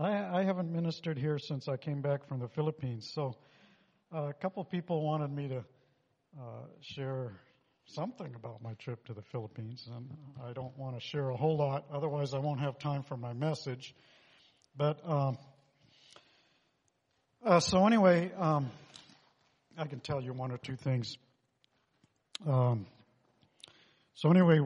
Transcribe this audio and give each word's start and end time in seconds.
I, 0.00 0.40
I 0.40 0.44
haven't 0.44 0.72
ministered 0.72 1.18
here 1.18 1.38
since 1.38 1.68
I 1.68 1.76
came 1.76 2.00
back 2.00 2.26
from 2.26 2.40
the 2.40 2.48
Philippines, 2.48 3.10
so 3.14 3.36
uh, 4.14 4.28
a 4.28 4.32
couple 4.32 4.64
people 4.64 5.02
wanted 5.04 5.30
me 5.30 5.48
to 5.48 5.58
uh, 6.38 6.64
share 6.80 7.34
something 7.84 8.34
about 8.34 8.62
my 8.62 8.72
trip 8.74 9.04
to 9.06 9.12
the 9.12 9.20
Philippines, 9.20 9.86
and 9.94 10.08
I 10.42 10.54
don't 10.54 10.74
want 10.78 10.98
to 10.98 11.06
share 11.06 11.28
a 11.28 11.36
whole 11.36 11.58
lot, 11.58 11.84
otherwise 11.92 12.32
I 12.32 12.38
won't 12.38 12.60
have 12.60 12.78
time 12.78 13.02
for 13.02 13.18
my 13.18 13.34
message. 13.34 13.94
But 14.74 15.06
um, 15.06 15.36
uh, 17.44 17.60
so 17.60 17.86
anyway, 17.86 18.32
um, 18.38 18.70
I 19.76 19.84
can 19.84 20.00
tell 20.00 20.22
you 20.22 20.32
one 20.32 20.50
or 20.50 20.56
two 20.56 20.76
things. 20.76 21.18
Um, 22.46 22.86
so 24.14 24.30
anyway, 24.30 24.60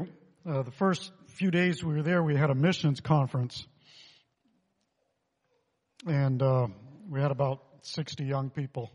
uh, 0.49 0.63
the 0.63 0.71
first 0.71 1.11
few 1.27 1.51
days 1.51 1.83
we 1.83 1.95
were 1.95 2.03
there, 2.03 2.23
we 2.23 2.37
had 2.37 2.51
a 2.51 2.55
missions 2.55 3.01
conference 3.01 3.67
and 6.07 6.43
uh, 6.43 6.67
we 7.09 7.21
had 7.21 7.31
about 7.31 7.63
60 7.83 8.25
young 8.25 8.51
people. 8.51 8.91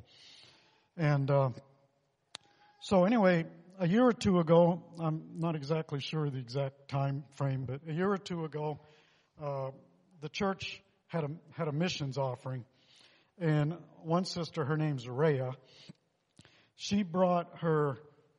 And 0.97 1.29
uh, 1.29 1.49
so, 2.81 3.05
anyway, 3.05 3.45
a 3.79 3.87
year 3.87 4.05
or 4.05 4.13
two 4.13 4.39
ago, 4.39 4.83
I'm 4.99 5.21
not 5.37 5.55
exactly 5.55 5.99
sure 6.01 6.29
the 6.29 6.39
exact 6.39 6.89
time 6.89 7.23
frame, 7.35 7.65
but 7.65 7.81
a 7.87 7.93
year 7.93 8.11
or 8.11 8.17
two 8.17 8.45
ago, 8.45 8.79
uh, 9.41 9.71
the 10.21 10.29
church 10.29 10.81
had 11.07 11.23
a 11.23 11.29
had 11.53 11.67
a 11.67 11.71
missions 11.71 12.17
offering, 12.17 12.65
and 13.39 13.77
one 14.03 14.25
sister, 14.25 14.65
her 14.65 14.77
name's 14.77 15.07
Rhea, 15.07 15.51
she 16.75 17.03
brought 17.03 17.59
her 17.59 17.97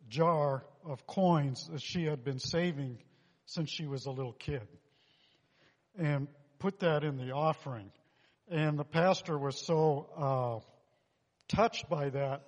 jar 0.08 0.64
of 0.84 1.06
coins 1.06 1.68
that 1.72 1.82
she 1.82 2.04
had 2.04 2.22
been 2.22 2.38
saving 2.38 2.98
since 3.46 3.70
she 3.70 3.86
was 3.86 4.06
a 4.06 4.10
little 4.10 4.34
kid, 4.34 4.66
and 5.98 6.28
put 6.58 6.80
that 6.80 7.02
in 7.02 7.16
the 7.16 7.32
offering. 7.32 7.90
And 8.50 8.76
the 8.76 8.84
pastor 8.84 9.38
was 9.38 9.64
so 9.64 10.08
uh, 10.16 11.54
touched 11.54 11.88
by 11.88 12.10
that 12.10 12.42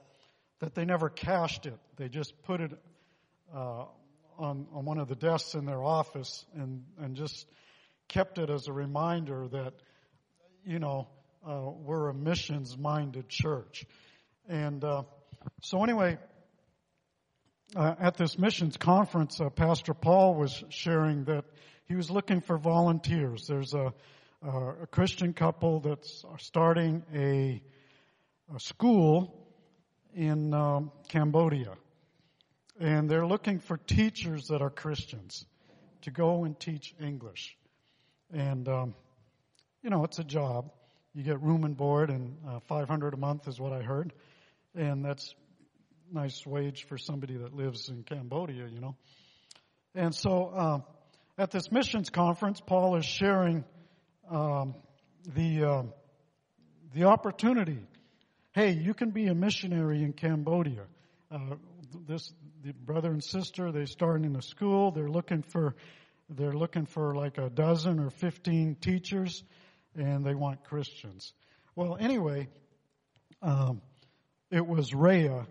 that 0.59 0.75
they 0.75 0.84
never 0.84 1.09
cashed 1.09 1.64
it. 1.64 1.78
They 1.97 2.09
just 2.09 2.42
put 2.42 2.61
it 2.61 2.72
uh, 3.55 3.84
on, 4.36 4.67
on 4.72 4.84
one 4.84 4.98
of 4.98 5.06
the 5.06 5.14
desks 5.14 5.55
in 5.55 5.64
their 5.64 5.83
office 5.83 6.44
and, 6.55 6.84
and 6.98 7.14
just 7.14 7.47
kept 8.09 8.39
it 8.39 8.50
as 8.50 8.67
a 8.67 8.72
reminder 8.72 9.47
that, 9.48 9.75
you 10.64 10.81
know, 10.81 11.06
uh, 11.47 11.70
we're 11.70 12.09
a 12.09 12.14
missions 12.14 12.77
minded 12.77 13.28
church. 13.28 13.84
And 14.48 14.83
uh, 14.83 15.03
so, 15.62 15.84
anyway, 15.84 16.19
uh, 17.77 17.94
at 18.00 18.16
this 18.16 18.39
missions 18.39 18.77
conference, 18.77 19.41
uh, 19.41 19.50
Pastor 19.50 19.94
Paul 19.94 20.34
was 20.34 20.64
sharing 20.69 21.25
that 21.25 21.44
he 21.87 21.94
was 21.94 22.11
looking 22.11 22.41
for 22.41 22.59
volunteers. 22.59 23.47
There's 23.47 23.72
a 23.72 23.92
uh, 24.45 24.73
a 24.83 24.87
Christian 24.87 25.33
couple 25.33 25.81
that's 25.81 26.25
starting 26.39 27.05
a, 27.15 27.62
a 28.55 28.61
school 28.61 29.47
in 30.15 30.53
um, 30.53 30.91
Cambodia. 31.09 31.75
And 32.81 33.09
they're 33.09 33.27
looking 33.27 33.61
for 33.61 33.77
teachers 33.77 34.49
that 34.49 34.61
are 34.61 34.71
Christians 34.71 35.47
to 36.03 36.11
go 36.11 36.45
and 36.45 36.59
teach 36.59 36.95
English. 37.01 37.57
And, 38.33 38.69
um, 38.69 38.95
you 39.83 39.91
know, 39.91 40.05
it's 40.05 40.19
a 40.19 40.25
job. 40.25 40.73
You 41.15 41.23
get 41.23 41.41
room 41.41 41.65
and 41.65 41.77
board, 41.77 42.11
and 42.11 42.39
uh, 42.49 42.61
500 42.67 43.15
a 43.15 43.17
month 43.17 43.47
is 43.47 43.61
what 43.61 43.73
I 43.73 43.83
heard. 43.83 44.12
And 44.75 45.05
that's 45.05 45.34
nice 46.11 46.45
wage 46.45 46.87
for 46.89 46.99
somebody 46.99 47.37
that 47.37 47.55
lives 47.55 47.89
in 47.89 48.03
Cambodia, 48.03 48.67
you 48.67 48.81
know. 48.81 48.97
And 49.95 50.15
so, 50.15 50.49
uh, 50.49 50.79
at 51.39 51.51
this 51.51 51.71
missions 51.71 52.11
conference, 52.11 52.61
Paul 52.61 52.97
is 52.97 53.05
sharing 53.05 53.65
um, 54.33 54.75
the 55.34 55.64
uh, 55.64 55.83
the 56.94 57.05
opportunity. 57.05 57.86
Hey, 58.52 58.72
you 58.72 58.94
can 58.94 59.11
be 59.11 59.27
a 59.27 59.34
missionary 59.34 60.02
in 60.02 60.12
Cambodia. 60.12 60.84
Uh, 61.30 61.56
this 62.06 62.33
the 62.64 62.72
brother 62.72 63.10
and 63.10 63.22
sister 63.22 63.71
they 63.71 63.84
start 63.84 64.22
in 64.22 64.34
a 64.37 64.42
school. 64.42 64.91
They're 64.91 65.10
looking 65.10 65.42
for 65.42 65.75
they're 66.31 66.54
looking 66.54 66.87
for 66.87 67.15
like 67.15 67.38
a 67.38 67.50
dozen 67.50 68.00
or 68.00 68.10
fifteen 68.10 68.75
teachers, 68.75 69.44
and 69.94 70.25
they 70.25 70.34
want 70.34 70.65
Christians. 70.65 71.34
Well, 71.76 71.97
anyway, 72.00 72.48
um, 73.42 73.82
it 74.50 74.66
was 74.66 74.94
Rhea, 74.94 75.47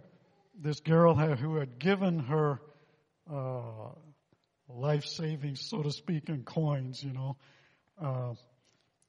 this 0.60 0.80
girl 0.80 1.16
who 1.16 1.56
had 1.56 1.80
given 1.80 2.20
her 2.20 2.60
uh, 3.32 3.90
life 4.70 5.06
savings, 5.06 5.62
so 5.70 5.82
to 5.82 5.92
speak, 5.92 6.30
in 6.30 6.44
coins, 6.44 7.04
you 7.04 7.14
know, 7.14 7.38
uh, 8.00 8.34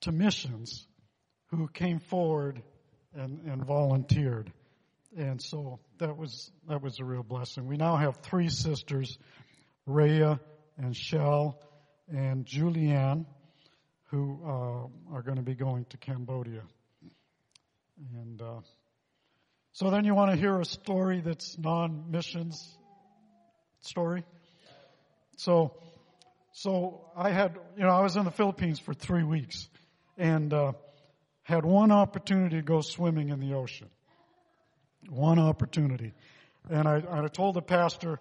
to 0.03 0.13
missions 0.13 0.87
who 1.47 1.69
came 1.69 1.99
forward 1.99 2.63
and, 3.15 3.41
and 3.47 3.65
volunteered. 3.65 4.53
And 5.17 5.43
so 5.43 5.81
that 5.99 6.17
was, 6.17 6.51
that 6.69 6.83
was 6.83 6.99
a 7.01 7.05
real 7.05 7.23
blessing. 7.23 7.67
We 7.67 7.77
now 7.77 7.97
have 7.97 8.17
three 8.19 8.49
sisters, 8.49 9.19
Rhea 9.87 10.41
and 10.79 10.97
Shell 10.97 11.59
and 12.09 12.47
Julianne, 12.47 13.27
who 14.11 14.41
uh, 14.45 15.15
are 15.15 15.23
going 15.23 15.37
to 15.37 15.43
be 15.43 15.55
going 15.55 15.85
to 15.91 15.97
Cambodia. 15.99 16.62
And 18.15 18.41
uh, 18.41 18.61
so 19.73 19.91
then 19.91 20.05
you 20.05 20.15
want 20.15 20.31
to 20.33 20.37
hear 20.37 20.59
a 20.61 20.65
story 20.65 21.21
that's 21.21 21.59
non-missions 21.59 22.77
story. 23.81 24.25
So, 25.37 25.75
so 26.53 27.07
I 27.17 27.31
had, 27.31 27.57
you 27.77 27.85
know, 27.85 27.91
I 27.91 28.03
was 28.03 28.17
in 28.17 28.25
the 28.25 28.31
Philippines 28.31 28.79
for 28.79 28.95
three 28.95 29.23
weeks, 29.23 29.69
and 30.17 30.53
uh, 30.53 30.73
had 31.43 31.65
one 31.65 31.91
opportunity 31.91 32.56
to 32.56 32.62
go 32.62 32.81
swimming 32.81 33.31
in 33.31 33.41
the 33.41 33.55
ocean. 33.55 33.89
One 35.09 35.39
opportunity. 35.39 36.12
And 36.71 36.87
I, 36.87 37.03
I 37.11 37.27
told 37.28 37.56
the 37.56 37.62
pastor, 37.62 38.21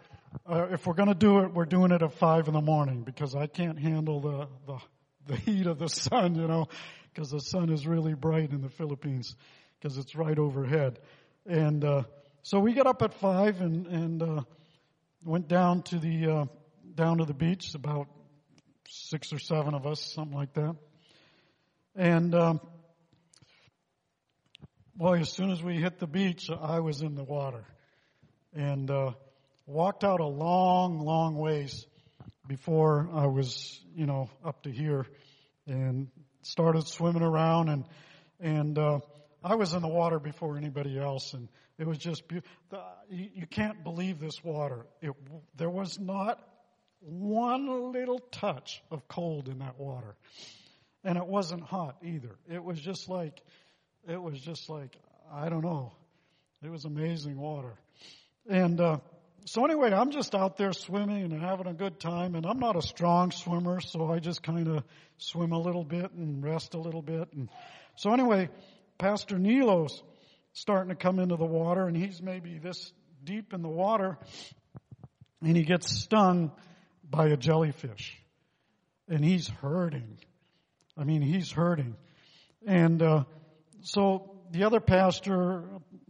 uh, 0.50 0.68
if 0.72 0.88
we're 0.88 0.96
going 0.96 1.10
to 1.10 1.16
do 1.16 1.40
it, 1.40 1.54
we're 1.54 1.66
doing 1.66 1.92
it 1.92 2.02
at 2.02 2.14
five 2.14 2.48
in 2.48 2.54
the 2.54 2.62
morning 2.62 3.04
because 3.04 3.36
I 3.36 3.48
can't 3.48 3.78
handle 3.78 4.20
the, 4.20 4.48
the, 4.66 4.80
the 5.28 5.36
heat 5.36 5.68
of 5.68 5.78
the 5.78 5.90
sun, 5.90 6.36
you 6.36 6.48
know, 6.48 6.68
because 7.14 7.30
the 7.30 7.40
sun 7.40 7.70
is 7.70 7.86
really 7.86 8.16
bright 8.16 8.52
in 8.52 8.62
the 8.62 8.70
Philippines 8.70 9.36
because 9.80 9.98
it's 9.98 10.16
right 10.16 10.38
overhead. 10.38 11.00
And 11.46 11.84
uh, 11.84 12.04
so 12.44 12.60
we 12.60 12.74
got 12.74 12.88
up 12.88 13.02
at 13.02 13.14
five 13.16 13.62
and, 13.62 13.88
and 13.88 14.24
uh, 14.24 14.42
went 15.26 15.48
down 15.48 15.84
to 15.84 16.00
the 16.00 16.28
uh, 16.28 16.46
down 16.96 17.20
to 17.20 17.26
the 17.26 17.34
beach. 17.34 17.74
About 17.76 18.08
six 18.88 19.32
or 19.32 19.40
seven 19.40 19.74
of 19.74 19.86
us, 19.86 20.00
something 20.00 20.36
like 20.36 20.54
that. 20.54 20.76
And 21.96 22.34
um, 22.34 22.62
boy, 24.96 25.20
as 25.20 25.30
soon 25.30 25.52
as 25.52 25.62
we 25.62 25.76
hit 25.76 26.00
the 26.00 26.08
beach, 26.08 26.50
I 26.50 26.80
was 26.80 27.02
in 27.02 27.16
the 27.16 27.24
water, 27.24 27.66
and 28.54 28.90
uh, 28.90 29.12
walked 29.66 30.06
out 30.06 30.22
a 30.22 30.26
long, 30.26 31.00
long 31.00 31.36
ways 31.36 31.86
before 32.48 33.10
I 33.14 33.26
was, 33.26 33.78
you 33.94 34.06
know, 34.06 34.30
up 34.44 34.64
to 34.64 34.72
here, 34.72 35.06
and 35.68 36.08
started 36.44 36.88
swimming 36.88 37.24
around, 37.24 37.68
and 37.68 37.86
and 38.40 38.80
uh, 38.80 39.00
I 39.44 39.56
was 39.56 39.74
in 39.74 39.82
the 39.82 39.90
water 39.90 40.18
before 40.18 40.58
anybody 40.58 40.98
else, 40.98 41.34
and 41.34 41.50
it 41.78 41.86
was 41.86 41.98
just 41.98 42.26
be- 42.30 42.42
the, 42.70 42.80
you, 43.10 43.30
you 43.36 43.48
can't 43.48 43.84
believe 43.84 44.22
this 44.22 44.42
water. 44.42 44.86
It, 45.02 45.12
there 45.58 45.70
was 45.70 46.00
not 46.00 46.42
one 47.02 47.92
little 47.92 48.20
touch 48.32 48.82
of 48.92 49.10
cold 49.10 49.50
in 49.50 49.60
that 49.60 49.78
water 49.78 50.16
and 51.04 51.18
it 51.18 51.26
wasn't 51.26 51.64
hot 51.64 51.98
either. 52.04 52.36
It 52.50 52.64
was 52.64 52.80
just 52.80 53.10
like, 53.10 53.42
it 54.08 54.22
was 54.22 54.40
just 54.40 54.70
like, 54.70 54.96
I 55.32 55.50
don't 55.50 55.64
know. 55.64 55.94
It 56.64 56.70
was 56.70 56.86
amazing 56.86 57.38
water. 57.38 57.74
And, 58.48 58.80
uh, 58.80 58.98
so 59.46 59.66
anyway, 59.66 59.92
I'm 59.92 60.12
just 60.12 60.36
out 60.36 60.58
there 60.58 60.74
swimming 60.74 61.24
and 61.24 61.42
having 61.42 61.66
a 61.66 61.74
good 61.74 62.00
time 62.00 62.36
and 62.36 62.46
I'm 62.46 62.60
not 62.60 62.76
a 62.76 62.82
strong 62.82 63.32
swimmer, 63.32 63.82
so 63.82 64.12
I 64.12 64.20
just 64.20 64.44
kind 64.44 64.68
of 64.68 64.84
swim 65.18 65.52
a 65.52 65.60
little 65.60 65.84
bit 65.84 66.12
and 66.12 66.44
rest 66.44 66.76
a 66.76 66.80
little 66.80 67.02
bit. 67.02 67.30
And 67.34 67.50
so 67.96 68.14
anyway, 68.14 68.50
Pastor 69.00 69.40
Nilo's 69.40 70.04
starting 70.54 70.90
to 70.90 70.96
come 70.96 71.20
into 71.20 71.38
the 71.38 71.46
water 71.46 71.88
and 71.88 71.98
he's 71.98 72.22
maybe 72.22 72.60
this 72.60 72.94
deep 73.24 73.54
in 73.54 73.62
the 73.64 73.70
water 73.70 74.18
and 75.42 75.58
he 75.58 75.64
gets 75.64 75.90
stung 75.90 76.52
by 77.10 77.28
a 77.28 77.38
jellyfish 77.38 78.18
and 79.08 79.26
he's 79.26 79.48
hurting 79.48 80.20
I 81.02 81.04
mean, 81.04 81.24
he's 81.24 81.52
hurting. 81.52 81.96
And 82.68 83.02
uh, 83.02 83.24
so 83.82 84.36
the 84.52 84.66
other 84.66 84.80
pastor, 84.80 85.64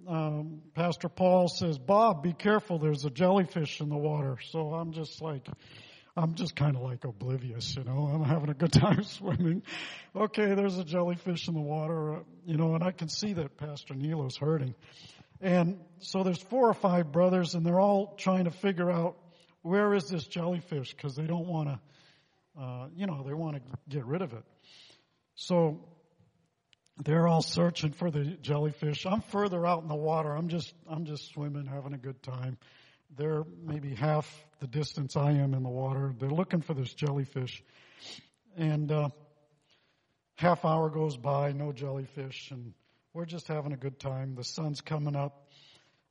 um, 0.08 0.62
Pastor 0.76 1.08
Paul, 1.08 1.48
says, 1.48 1.80
Bob, 1.80 2.24
be 2.24 2.34
careful. 2.34 2.78
There's 2.78 3.06
a 3.06 3.10
jellyfish 3.10 3.80
in 3.80 3.88
the 3.88 3.98
water. 3.98 4.38
So 4.50 4.74
I'm 4.74 4.92
just 4.92 5.22
like, 5.22 5.48
I'm 6.18 6.36
just 6.36 6.58
kind 6.58 6.76
of 6.76 6.82
like 6.82 7.06
oblivious, 7.06 7.78
you 7.78 7.86
know. 7.86 8.10
I'm 8.14 8.24
having 8.26 8.50
a 8.50 8.54
good 8.54 8.74
time 8.74 9.04
swimming. 9.04 9.64
Okay, 10.14 10.56
there's 10.56 10.78
a 10.78 10.84
jellyfish 10.84 11.48
in 11.48 11.54
the 11.54 11.62
water, 11.62 12.16
uh, 12.16 12.20
you 12.46 12.58
know, 12.58 12.76
and 12.76 12.84
I 12.84 12.92
can 12.92 13.08
see 13.08 13.32
that 13.34 13.56
Pastor 13.56 13.96
Nilo's 13.96 14.36
hurting. 14.36 14.76
And 15.40 15.80
so 16.00 16.24
there's 16.24 16.42
four 16.42 16.68
or 16.68 16.74
five 16.74 17.14
brothers, 17.14 17.56
and 17.56 17.66
they're 17.66 17.80
all 17.80 18.16
trying 18.18 18.44
to 18.44 18.52
figure 18.52 18.92
out 18.92 19.16
where 19.62 19.94
is 19.94 20.10
this 20.10 20.26
jellyfish 20.26 20.94
because 20.94 21.16
they 21.16 21.26
don't 21.26 21.48
want 21.48 21.70
to, 21.70 22.62
uh, 22.62 22.88
you 22.94 23.08
know, 23.08 23.24
they 23.26 23.34
want 23.34 23.56
to 23.56 23.62
get 23.88 24.06
rid 24.06 24.22
of 24.22 24.34
it. 24.34 24.44
So 25.42 25.80
they're 27.04 27.28
all 27.28 27.42
searching 27.42 27.94
for 27.94 28.12
the 28.12 28.26
jellyfish. 28.26 29.08
I'm 29.08 29.22
further 29.22 29.66
out 29.66 29.82
in 29.82 29.88
the 29.88 29.96
water. 29.96 30.32
I'm 30.36 30.50
just, 30.50 30.72
I'm 30.88 31.06
just 31.06 31.34
swimming, 31.34 31.66
having 31.66 31.94
a 31.96 31.98
good 31.98 32.22
time. 32.22 32.60
They're 33.18 33.44
maybe 33.66 33.96
half 33.96 34.32
the 34.60 34.68
distance 34.68 35.18
I 35.18 35.32
am 35.32 35.56
in 35.56 35.64
the 35.64 35.70
water. 35.70 36.14
They're 36.16 36.30
looking 36.30 36.62
for 36.62 36.76
this 36.76 36.94
jellyfish. 36.94 37.64
And, 38.56 38.92
uh, 38.92 39.10
half 40.36 40.64
hour 40.64 40.92
goes 40.92 41.18
by, 41.18 41.54
no 41.54 41.72
jellyfish, 41.72 42.52
and 42.52 42.74
we're 43.12 43.26
just 43.26 43.48
having 43.48 43.74
a 43.74 43.78
good 43.78 44.00
time. 44.00 44.36
The 44.36 44.44
sun's 44.44 44.82
coming 44.82 45.16
up. 45.16 45.48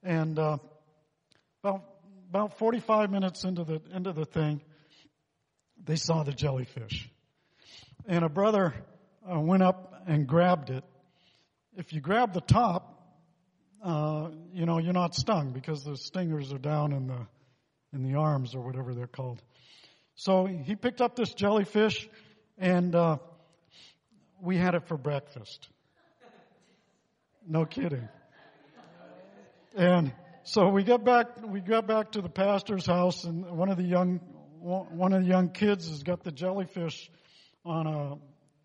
And, 0.03 0.41
uh, 0.41 0.59
about, 1.63 1.85
about 2.31 2.59
45 2.59 3.13
minutes 3.13 3.45
into 3.45 3.63
the, 3.63 3.81
into 3.95 4.13
the 4.13 4.25
thing, 4.25 4.61
they 5.81 5.97
saw 5.97 6.25
the 6.25 6.33
jellyfish. 6.33 7.09
And 8.07 8.25
a 8.25 8.29
brother 8.29 8.75
went 9.27 9.63
up 9.63 10.03
and 10.07 10.27
grabbed 10.27 10.71
it. 10.71 10.85
If 11.77 11.93
you 11.93 12.01
grab 12.01 12.33
the 12.33 12.41
top, 12.41 13.01
uh, 13.83 14.31
you 14.53 14.67
know, 14.67 14.79
you're 14.79 14.93
not 14.93 15.15
stung 15.15 15.53
because 15.53 15.85
the 15.85 15.97
stingers 15.97 16.53
are 16.53 16.59
down 16.59 16.93
in 16.93 17.07
the, 17.07 17.27
in 17.93 18.03
the 18.03 18.19
arms 18.19 18.55
or 18.55 18.61
whatever 18.61 18.95
they're 18.95 19.07
called. 19.07 19.43
So 20.15 20.47
he 20.47 20.77
picked 20.77 21.01
up 21.01 21.17
this 21.17 21.33
jellyfish 21.33 22.09
and, 22.59 22.95
uh, 22.95 23.19
we 24.43 24.57
had 24.57 24.75
it 24.75 24.87
for 24.87 24.97
breakfast. 24.97 25.69
No 27.47 27.65
kidding. 27.65 28.09
And 29.77 30.13
so 30.45 30.69
we 30.69 30.83
got 30.83 31.05
back, 31.05 31.47
we 31.47 31.61
got 31.61 31.87
back 31.87 32.13
to 32.13 32.23
the 32.23 32.29
pastor's 32.29 32.87
house 32.87 33.25
and 33.25 33.45
one 33.57 33.69
of 33.69 33.77
the 33.77 33.85
young, 33.85 34.19
one 34.59 35.13
of 35.13 35.23
the 35.23 35.29
young 35.29 35.51
kids 35.51 35.89
has 35.89 36.03
got 36.03 36.23
the 36.23 36.33
jellyfish 36.33 37.11
on 37.65 37.87
a, 37.87 38.19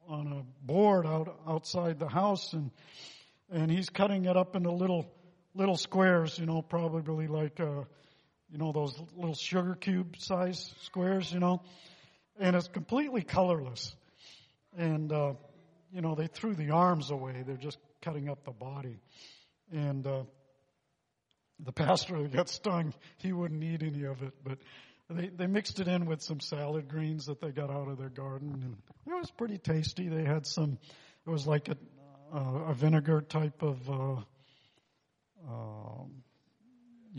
on 0.07 0.27
a 0.27 0.65
board 0.65 1.05
out 1.05 1.39
outside 1.47 1.99
the 1.99 2.07
house 2.07 2.53
and 2.53 2.71
and 3.49 3.69
he's 3.71 3.89
cutting 3.89 4.25
it 4.25 4.35
up 4.35 4.55
into 4.55 4.71
little 4.71 5.05
little 5.53 5.77
squares, 5.77 6.37
you 6.37 6.45
know, 6.45 6.61
probably 6.61 7.27
like 7.27 7.59
uh 7.59 7.83
you 8.49 8.57
know 8.57 8.71
those 8.71 8.99
little 9.15 9.35
sugar 9.35 9.75
cube 9.75 10.15
size 10.17 10.73
squares, 10.83 11.31
you 11.31 11.39
know. 11.39 11.61
And 12.39 12.55
it's 12.55 12.67
completely 12.67 13.21
colorless. 13.21 13.95
And 14.77 15.11
uh 15.11 15.33
you 15.91 16.01
know, 16.01 16.15
they 16.15 16.27
threw 16.27 16.55
the 16.55 16.71
arms 16.71 17.11
away. 17.11 17.43
They're 17.45 17.55
just 17.55 17.77
cutting 18.01 18.29
up 18.29 18.43
the 18.43 18.51
body. 18.51 18.99
And 19.71 20.05
uh 20.05 20.23
the 21.59 21.71
pastor 21.71 22.21
that 22.21 22.33
got 22.33 22.49
stung, 22.49 22.93
he 23.17 23.31
wouldn't 23.31 23.63
eat 23.63 23.81
any 23.81 24.03
of 24.03 24.21
it, 24.21 24.33
but 24.43 24.57
they, 25.09 25.27
they 25.27 25.47
mixed 25.47 25.79
it 25.79 25.87
in 25.87 26.05
with 26.05 26.21
some 26.21 26.39
salad 26.39 26.87
greens 26.87 27.27
that 27.27 27.39
they 27.39 27.51
got 27.51 27.69
out 27.69 27.87
of 27.87 27.97
their 27.97 28.09
garden, 28.09 28.49
and 28.63 28.77
it 29.05 29.19
was 29.19 29.29
pretty 29.31 29.57
tasty. 29.57 30.09
They 30.09 30.23
had 30.23 30.47
some, 30.47 30.79
it 31.25 31.29
was 31.29 31.45
like 31.45 31.69
a, 31.69 31.77
uh, 32.35 32.69
a 32.69 32.73
vinegar 32.73 33.21
type 33.21 33.61
of 33.61 33.89
uh, 33.89 34.15
uh, 35.47 36.03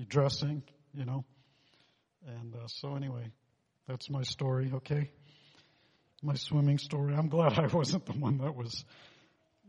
dressing, 0.09 0.63
you 0.95 1.05
know. 1.05 1.25
And 2.27 2.55
uh, 2.57 2.67
so, 2.67 2.97
anyway, 2.97 3.31
that's 3.87 4.11
my 4.11 4.23
story, 4.23 4.73
okay? 4.75 5.11
My 6.23 6.35
swimming 6.35 6.79
story. 6.79 7.15
I'm 7.15 7.29
glad 7.29 7.57
I 7.59 7.69
wasn't 7.69 8.05
the 8.07 8.15
one 8.15 8.39
that 8.39 8.57
was 8.57 8.85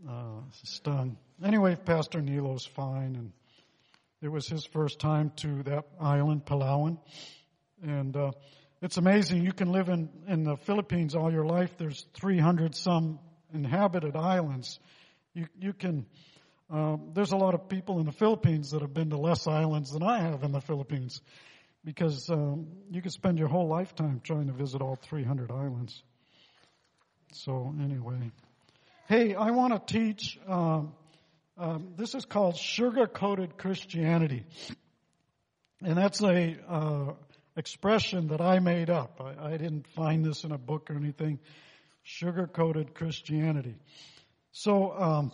uh, 0.10 0.42
stung. 0.64 1.18
Anyway, 1.44 1.76
Pastor 1.76 2.22
Nilo's 2.22 2.66
fine, 2.66 3.16
and 3.16 3.32
it 4.24 4.30
was 4.30 4.48
his 4.48 4.66
first 4.66 5.00
time 5.00 5.32
to 5.38 5.62
that 5.64 5.86
island, 6.00 6.46
Palawan. 6.46 6.98
And 7.82 8.16
uh, 8.16 8.32
it's 8.82 8.98
amazing. 8.98 9.44
You 9.44 9.54
can 9.54 9.72
live 9.72 9.90
in, 9.90 10.10
in 10.28 10.44
the 10.44 10.58
Philippines 10.58 11.16
all 11.16 11.32
your 11.32 11.46
life. 11.46 11.72
There's 11.78 12.06
300 12.14 12.76
some 12.76 13.20
inhabited 13.54 14.16
islands. 14.16 14.80
You, 15.34 15.48
you 15.60 15.74
can, 15.74 16.06
uh, 16.74 16.98
there's 17.14 17.32
a 17.32 17.38
lot 17.38 17.54
of 17.54 17.70
people 17.70 18.00
in 18.00 18.06
the 18.06 18.12
Philippines 18.12 18.72
that 18.72 18.82
have 18.82 18.94
been 18.94 19.10
to 19.12 19.18
less 19.18 19.48
islands 19.48 19.92
than 19.92 20.04
I 20.04 20.22
have 20.22 20.44
in 20.44 20.52
the 20.52 20.62
Philippines 20.62 21.22
because 21.84 22.30
um, 22.30 22.68
you 22.92 23.02
could 23.02 23.14
spend 23.14 23.40
your 23.40 23.48
whole 23.48 23.68
lifetime 23.68 24.22
trying 24.24 24.48
to 24.48 24.54
visit 24.54 24.82
all 24.82 24.96
300 24.96 25.52
islands. 25.52 26.04
So 27.34 27.74
anyway, 27.82 28.32
hey, 29.08 29.36
I 29.36 29.52
want 29.52 29.74
to 29.74 29.94
teach. 29.94 30.40
Um, 30.48 30.94
um, 31.58 31.94
this 31.98 32.14
is 32.14 32.26
called 32.26 32.58
sugar-coated 32.58 33.58
Christianity, 33.58 34.46
and 35.82 35.98
that's 35.98 36.22
a 36.22 36.58
uh, 36.68 37.14
expression 37.58 38.28
that 38.28 38.40
I 38.40 38.60
made 38.60 38.90
up. 38.90 39.20
I, 39.20 39.48
I 39.48 39.58
didn't 39.58 39.88
find 39.88 40.24
this 40.24 40.44
in 40.44 40.52
a 40.52 40.58
book 40.58 40.90
or 40.90 40.96
anything. 40.96 41.40
Sugar 42.04 42.48
coated 42.48 42.94
Christianity. 42.94 43.76
So, 44.52 44.94
um, 44.94 45.32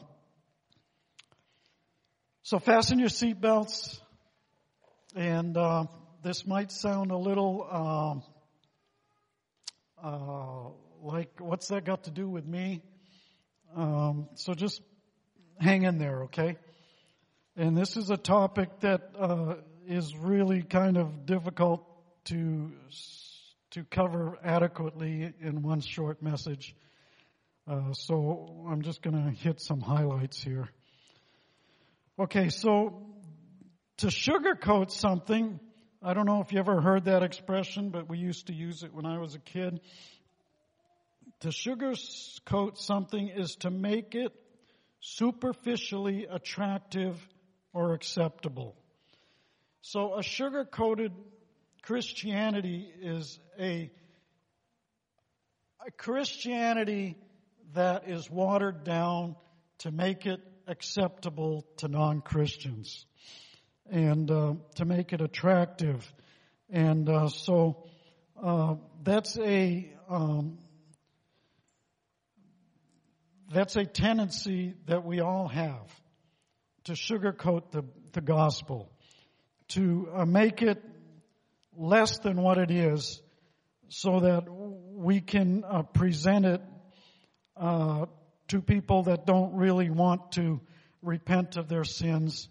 so 2.41 2.57
fasten 2.57 2.97
your 2.97 3.09
seatbelts. 3.09 3.99
And 5.15 5.55
uh, 5.55 5.85
this 6.23 6.47
might 6.47 6.71
sound 6.71 7.11
a 7.11 7.17
little 7.17 7.67
um, 7.69 8.23
uh, 10.01 10.69
like, 11.03 11.29
what's 11.39 11.67
that 11.67 11.85
got 11.85 12.05
to 12.05 12.11
do 12.11 12.27
with 12.27 12.45
me? 12.45 12.81
Um, 13.75 14.29
so 14.35 14.53
just 14.53 14.81
hang 15.59 15.83
in 15.83 15.97
there, 15.97 16.23
okay? 16.23 16.57
And 17.55 17.77
this 17.77 17.97
is 17.97 18.09
a 18.09 18.17
topic 18.17 18.79
that 18.79 19.11
uh, 19.19 19.55
is 19.87 20.15
really 20.15 20.63
kind 20.63 20.97
of 20.97 21.25
difficult 21.25 21.85
to 22.25 22.71
to 23.71 23.83
cover 23.83 24.37
adequately 24.43 25.33
in 25.41 25.63
one 25.63 25.81
short 25.81 26.21
message. 26.21 26.75
Uh, 27.67 27.93
so 27.93 28.65
I'm 28.69 28.83
just 28.83 29.01
going 29.01 29.15
to 29.15 29.31
hit 29.31 29.61
some 29.61 29.81
highlights 29.81 30.43
here. 30.43 30.69
Okay, 32.19 32.49
so 32.49 33.07
to 33.97 34.07
sugarcoat 34.07 34.91
something, 34.91 35.59
I 36.03 36.13
don't 36.13 36.27
know 36.27 36.41
if 36.41 36.51
you 36.51 36.59
ever 36.59 36.81
heard 36.81 37.05
that 37.05 37.23
expression, 37.23 37.89
but 37.89 38.07
we 38.07 38.19
used 38.19 38.47
to 38.47 38.53
use 38.53 38.83
it 38.83 38.93
when 38.93 39.07
I 39.07 39.17
was 39.17 39.33
a 39.33 39.39
kid. 39.39 39.79
To 41.39 41.47
sugarcoat 41.47 42.77
something 42.77 43.29
is 43.29 43.55
to 43.61 43.71
make 43.71 44.13
it 44.13 44.33
superficially 44.99 46.27
attractive 46.29 47.19
or 47.73 47.93
acceptable. 47.93 48.75
So 49.81 50.17
a 50.17 50.23
sugar 50.23 50.63
coated 50.63 51.11
Christianity 51.83 52.89
is 53.01 53.39
a, 53.59 53.91
a 55.85 55.91
Christianity 55.91 57.17
that 57.73 58.07
is 58.07 58.29
watered 58.29 58.85
down 58.85 59.35
to 59.79 59.91
make 59.91 60.25
it 60.25 60.39
acceptable 60.65 61.65
to 61.77 61.89
non-Christians 61.89 63.05
and 63.91 64.31
uh, 64.31 64.53
to 64.75 64.85
make 64.85 65.11
it 65.11 65.19
attractive. 65.19 66.09
And 66.69 67.09
uh, 67.09 67.27
so 67.27 67.83
uh, 68.41 68.75
that's 69.03 69.37
a 69.37 69.93
um, 70.09 70.59
that's 73.53 73.75
a 73.75 73.85
tendency 73.85 74.73
that 74.85 75.03
we 75.03 75.19
all 75.19 75.49
have 75.49 76.01
to 76.85 76.93
sugarcoat 76.93 77.71
the, 77.71 77.83
the 78.13 78.21
gospel, 78.21 78.89
to 79.69 80.09
uh, 80.13 80.25
make 80.25 80.61
it 80.61 80.81
less 81.77 82.19
than 82.19 82.41
what 82.41 82.57
it 82.57 82.71
is 82.71 83.21
so 83.89 84.21
that 84.21 84.45
we 84.49 85.21
can 85.21 85.63
uh, 85.63 85.83
present 85.83 86.45
it 86.45 86.61
uh, 87.57 88.05
to 88.47 88.61
people 88.61 89.03
that 89.03 89.25
don't 89.25 89.55
really 89.55 89.89
want 89.89 90.31
to 90.33 90.59
repent 91.01 91.57
of 91.57 91.67
their 91.67 91.83
sins 91.83 92.47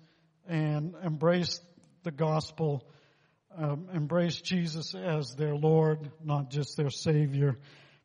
and 0.47 0.95
embrace 1.03 1.61
the 2.03 2.11
gospel, 2.11 2.85
um, 3.57 3.89
embrace 3.93 4.41
Jesus 4.41 4.95
as 4.95 5.35
their 5.35 5.55
Lord, 5.55 6.11
not 6.23 6.51
just 6.51 6.77
their 6.77 6.91
Savior. 6.91 7.59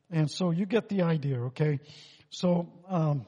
And 0.10 0.30
so 0.30 0.52
you 0.52 0.66
get 0.66 0.90
the 0.90 1.04
idea, 1.04 1.40
okay? 1.46 1.80
So, 2.30 2.72
um, 2.88 3.26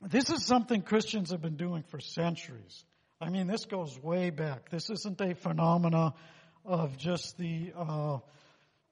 this 0.00 0.30
is 0.30 0.44
something 0.44 0.82
Christians 0.82 1.30
have 1.30 1.40
been 1.40 1.56
doing 1.56 1.84
for 1.88 2.00
centuries. 2.00 2.84
I 3.22 3.28
mean, 3.28 3.46
this 3.46 3.66
goes 3.66 3.96
way 4.02 4.30
back. 4.30 4.68
This 4.68 4.90
isn't 4.90 5.20
a 5.20 5.36
phenomena 5.36 6.12
of 6.64 6.98
just 6.98 7.38
the 7.38 7.72
uh, 7.76 8.18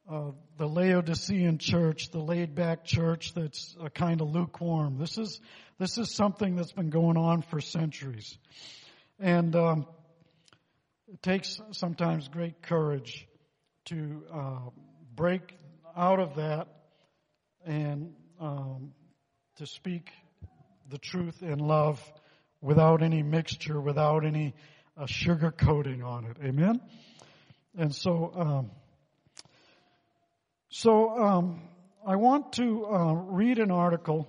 uh, 0.09 0.31
the 0.57 0.69
Laodicean 0.69 1.59
church, 1.59 2.11
the 2.13 2.21
laid 2.21 2.55
back 2.55 2.85
church 2.85 3.35
that's 3.35 3.77
a 3.83 3.91
kind 3.91 4.21
of 4.21 4.31
lukewarm. 4.31 4.99
This 4.99 5.19
is 5.19 5.41
this 5.81 5.99
is 5.99 6.15
something 6.15 6.55
that's 6.55 6.71
been 6.71 6.91
going 6.91 7.17
on 7.17 7.43
for 7.43 7.61
centuries, 7.61 8.39
and 9.19 9.57
um, 9.57 9.87
it 11.13 11.21
takes 11.25 11.61
sometimes 11.73 12.29
great 12.29 12.63
courage 12.63 13.27
to 13.87 14.23
uh, 14.33 14.71
break 15.17 15.57
out 15.97 16.21
of 16.21 16.37
that 16.37 16.69
and 17.67 18.15
um, 18.39 18.93
to 19.57 19.67
speak 19.67 20.09
the 20.89 20.99
truth 20.99 21.43
in 21.43 21.59
love 21.59 22.01
without 22.61 23.03
any 23.03 23.23
mixture, 23.23 23.81
without 23.81 24.25
any 24.25 24.55
uh, 24.97 25.07
sugar 25.07 25.51
coating 25.51 26.03
on 26.03 26.25
it. 26.27 26.37
Amen. 26.45 26.81
And 27.77 27.95
so, 27.95 28.33
um, 28.35 28.71
so 30.69 31.11
um, 31.11 31.63
I 32.07 32.17
want 32.17 32.53
to 32.55 32.87
uh, 32.87 33.13
read 33.13 33.59
an 33.59 33.71
article 33.71 34.29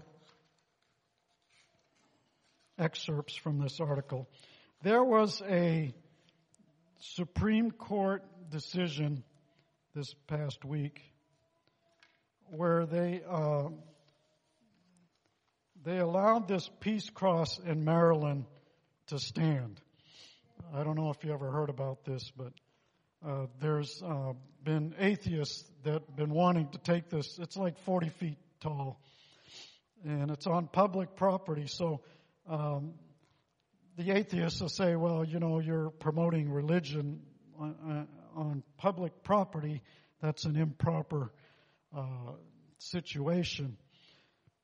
excerpts 2.77 3.35
from 3.35 3.59
this 3.59 3.79
article. 3.79 4.27
There 4.83 5.03
was 5.03 5.41
a 5.47 5.93
Supreme 6.99 7.71
Court 7.71 8.23
decision 8.49 9.23
this 9.93 10.13
past 10.27 10.63
week 10.63 11.01
where 12.49 12.85
they 12.85 13.21
uh, 13.29 13.69
they 15.83 15.97
allowed 15.97 16.47
this 16.47 16.69
peace 16.79 17.09
cross 17.09 17.59
in 17.59 17.83
Maryland 17.83 18.45
to 19.07 19.19
stand. 19.19 19.79
I 20.73 20.83
don't 20.83 20.95
know 20.95 21.09
if 21.09 21.23
you 21.23 21.33
ever 21.33 21.51
heard 21.51 21.69
about 21.69 22.05
this, 22.05 22.31
but 22.37 22.53
uh, 23.25 23.47
there's 23.59 24.01
uh, 24.03 24.33
been 24.63 24.93
atheists 24.99 25.63
that 25.83 25.93
have 25.93 26.15
been 26.15 26.29
wanting 26.29 26.69
to 26.69 26.77
take 26.77 27.09
this. 27.09 27.39
It's 27.39 27.57
like 27.57 27.79
40 27.79 28.09
feet 28.09 28.37
tall, 28.61 28.99
and 30.05 30.29
it's 30.29 30.45
on 30.45 30.67
public 30.67 31.15
property. 31.15 31.65
So 31.67 32.01
um, 32.47 32.93
the 33.97 34.11
atheists 34.11 34.61
will 34.61 34.69
say, 34.69 34.95
"Well, 34.95 35.23
you 35.23 35.39
know, 35.39 35.59
you're 35.59 35.89
promoting 35.89 36.51
religion 36.51 37.21
on, 37.59 38.07
uh, 38.35 38.39
on 38.39 38.63
public 38.77 39.23
property. 39.23 39.81
That's 40.21 40.45
an 40.45 40.55
improper 40.55 41.31
uh, 41.95 42.33
situation." 42.77 43.77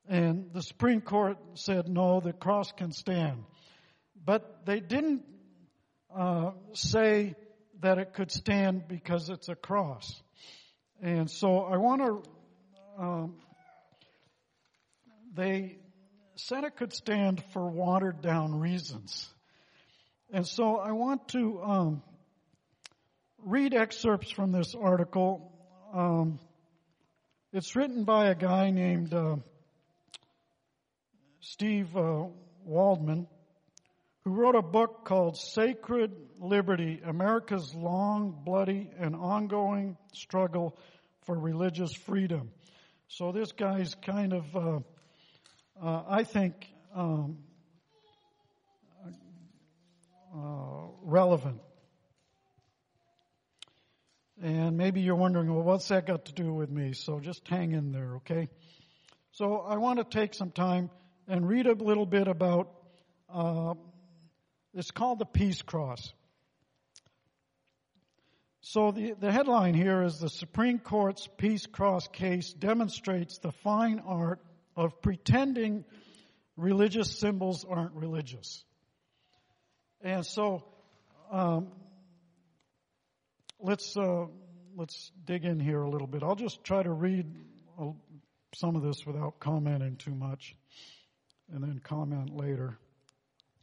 And 0.08 0.52
the 0.54 0.62
Supreme 0.62 1.02
Court 1.02 1.36
said, 1.54 1.86
no, 1.86 2.20
the 2.20 2.32
cross 2.32 2.72
can 2.72 2.92
stand. 2.92 3.44
But 4.24 4.64
they 4.64 4.80
didn't 4.80 5.22
uh, 6.14 6.52
say 6.72 7.36
that 7.80 7.98
it 7.98 8.14
could 8.14 8.32
stand 8.32 8.88
because 8.88 9.28
it's 9.28 9.50
a 9.50 9.54
cross. 9.54 10.22
And 11.02 11.30
so 11.30 11.58
I 11.58 11.76
want 11.76 12.00
to, 12.00 13.02
um, 13.02 13.34
they 15.34 15.76
said 16.36 16.64
it 16.64 16.76
could 16.76 16.94
stand 16.94 17.44
for 17.52 17.68
watered 17.68 18.22
down 18.22 18.58
reasons. 18.58 19.28
And 20.32 20.46
so 20.46 20.76
I 20.76 20.92
want 20.92 21.28
to 21.28 21.62
um, 21.62 22.02
read 23.38 23.74
excerpts 23.74 24.30
from 24.30 24.52
this 24.52 24.74
article. 24.74 25.52
Um, 25.92 26.38
it's 27.52 27.76
written 27.76 28.04
by 28.04 28.28
a 28.28 28.34
guy 28.34 28.70
named 28.70 29.12
uh, 29.12 29.36
Steve 31.40 31.96
uh, 31.96 32.24
Waldman, 32.64 33.26
who 34.24 34.32
wrote 34.32 34.56
a 34.56 34.62
book 34.62 35.04
called 35.04 35.36
Sacred 35.36 36.12
Liberty 36.40 37.00
America's 37.04 37.74
Long, 37.74 38.42
Bloody, 38.44 38.90
and 38.98 39.14
Ongoing 39.14 39.96
Struggle 40.12 40.76
for 41.24 41.38
Religious 41.38 41.92
Freedom. 41.94 42.50
So 43.08 43.32
this 43.32 43.52
guy's 43.52 43.94
kind 43.94 44.32
of, 44.32 44.56
uh, 44.56 44.80
uh, 45.82 46.02
I 46.08 46.24
think, 46.24 46.66
um, 46.94 47.38
uh, 50.34 50.88
relevant. 51.02 51.60
And 54.42 54.76
maybe 54.76 55.00
you're 55.00 55.16
wondering, 55.16 55.52
well, 55.52 55.64
what's 55.64 55.88
that 55.88 56.06
got 56.06 56.26
to 56.26 56.32
do 56.32 56.52
with 56.52 56.70
me? 56.70 56.92
So 56.92 57.18
just 57.18 57.46
hang 57.48 57.72
in 57.72 57.92
there, 57.92 58.16
okay? 58.16 58.48
So 59.32 59.60
I 59.60 59.76
want 59.76 59.98
to 59.98 60.04
take 60.04 60.34
some 60.34 60.50
time 60.50 60.90
and 61.28 61.46
read 61.46 61.66
a 61.66 61.74
little 61.74 62.06
bit 62.06 62.26
about, 62.26 62.72
uh, 63.32 63.74
it's 64.74 64.90
called 64.90 65.18
the 65.18 65.26
Peace 65.26 65.60
Cross. 65.60 66.12
So 68.62 68.90
the, 68.90 69.14
the 69.18 69.30
headline 69.30 69.74
here 69.74 70.02
is 70.02 70.18
the 70.18 70.28
Supreme 70.30 70.78
Court's 70.78 71.28
Peace 71.36 71.66
Cross 71.66 72.08
case 72.08 72.52
demonstrates 72.52 73.38
the 73.38 73.52
fine 73.52 74.00
art 74.04 74.40
of 74.74 75.00
pretending 75.02 75.84
religious 76.56 77.18
symbols 77.18 77.64
aren't 77.68 77.94
religious. 77.94 78.64
And 80.00 80.24
so, 80.24 80.64
um, 81.30 81.68
let's 83.60 83.96
uh, 83.96 84.26
let's 84.76 85.10
dig 85.24 85.44
in 85.44 85.60
here 85.60 85.82
a 85.82 85.90
little 85.90 86.06
bit. 86.06 86.22
I'll 86.22 86.36
just 86.36 86.62
try 86.62 86.82
to 86.82 86.92
read 86.92 87.26
some 88.54 88.76
of 88.76 88.82
this 88.82 89.04
without 89.04 89.40
commenting 89.40 89.96
too 89.96 90.14
much 90.14 90.54
and 91.52 91.62
then 91.62 91.80
comment 91.82 92.34
later. 92.34 92.78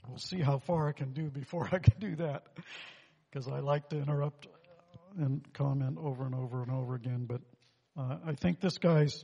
We'll 0.07 0.17
see 0.17 0.39
how 0.39 0.59
far 0.59 0.87
I 0.87 0.91
can 0.91 1.13
do 1.13 1.29
before 1.29 1.69
I 1.71 1.79
can 1.79 1.99
do 1.99 2.15
that 2.17 2.47
because 3.29 3.47
I 3.47 3.59
like 3.59 3.89
to 3.89 3.97
interrupt 3.97 4.47
and 5.17 5.41
comment 5.53 5.97
over 5.99 6.25
and 6.25 6.35
over 6.35 6.61
and 6.61 6.71
over 6.71 6.95
again. 6.95 7.25
But 7.27 7.41
uh, 7.97 8.17
I 8.25 8.33
think 8.33 8.59
this 8.59 8.77
guy's 8.77 9.23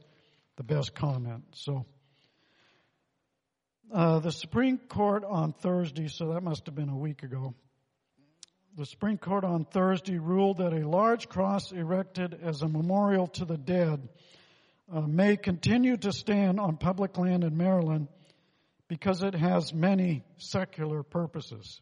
the 0.57 0.63
best 0.63 0.95
comment. 0.95 1.43
So 1.53 1.85
uh, 3.93 4.19
the 4.19 4.31
Supreme 4.31 4.77
Court 4.77 5.23
on 5.27 5.53
Thursday, 5.53 6.07
so 6.07 6.33
that 6.33 6.41
must 6.41 6.65
have 6.67 6.75
been 6.75 6.89
a 6.89 6.97
week 6.97 7.23
ago. 7.23 7.53
The 8.77 8.85
Supreme 8.85 9.17
Court 9.17 9.43
on 9.43 9.65
Thursday 9.65 10.17
ruled 10.17 10.59
that 10.59 10.71
a 10.71 10.87
large 10.87 11.27
cross 11.27 11.73
erected 11.73 12.39
as 12.41 12.61
a 12.61 12.69
memorial 12.69 13.27
to 13.27 13.43
the 13.43 13.57
dead 13.57 14.07
uh, 14.93 15.01
may 15.01 15.35
continue 15.35 15.97
to 15.97 16.13
stand 16.13 16.57
on 16.59 16.77
public 16.77 17.17
land 17.17 17.43
in 17.43 17.57
Maryland 17.57 18.07
because 18.91 19.23
it 19.23 19.33
has 19.33 19.73
many 19.73 20.21
secular 20.35 21.01
purposes. 21.01 21.79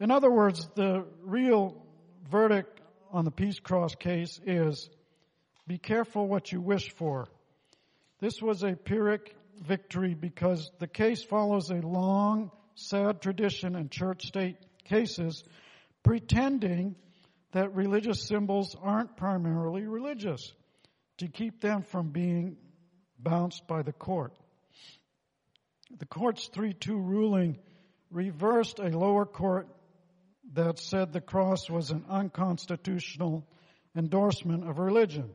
In 0.00 0.10
other 0.10 0.28
words, 0.28 0.68
the 0.74 1.06
real 1.22 1.80
verdict 2.28 2.80
on 3.12 3.24
the 3.24 3.30
Peace 3.30 3.60
Cross 3.60 3.94
case 3.94 4.40
is 4.44 4.90
be 5.68 5.78
careful 5.78 6.26
what 6.26 6.50
you 6.50 6.60
wish 6.60 6.90
for. 6.94 7.28
This 8.18 8.42
was 8.42 8.64
a 8.64 8.72
Pyrrhic 8.72 9.36
victory 9.62 10.14
because 10.14 10.68
the 10.80 10.88
case 10.88 11.22
follows 11.22 11.70
a 11.70 11.76
long, 11.76 12.50
sad 12.74 13.22
tradition 13.22 13.76
in 13.76 13.88
church 13.88 14.26
state 14.26 14.56
cases 14.82 15.44
pretending 16.02 16.96
that 17.52 17.72
religious 17.76 18.26
symbols 18.26 18.74
aren't 18.82 19.16
primarily 19.16 19.86
religious 19.86 20.52
to 21.18 21.28
keep 21.28 21.60
them 21.60 21.82
from 21.82 22.08
being 22.08 22.56
bounced 23.16 23.68
by 23.68 23.82
the 23.82 23.92
court. 23.92 24.32
The 25.90 26.06
court's 26.06 26.48
3-2 26.48 26.88
ruling 26.88 27.58
reversed 28.10 28.78
a 28.78 28.88
lower 28.88 29.24
court 29.24 29.68
that 30.52 30.78
said 30.78 31.12
the 31.12 31.20
cross 31.20 31.70
was 31.70 31.90
an 31.90 32.04
unconstitutional 32.08 33.46
endorsement 33.96 34.68
of 34.68 34.78
religion. 34.78 35.34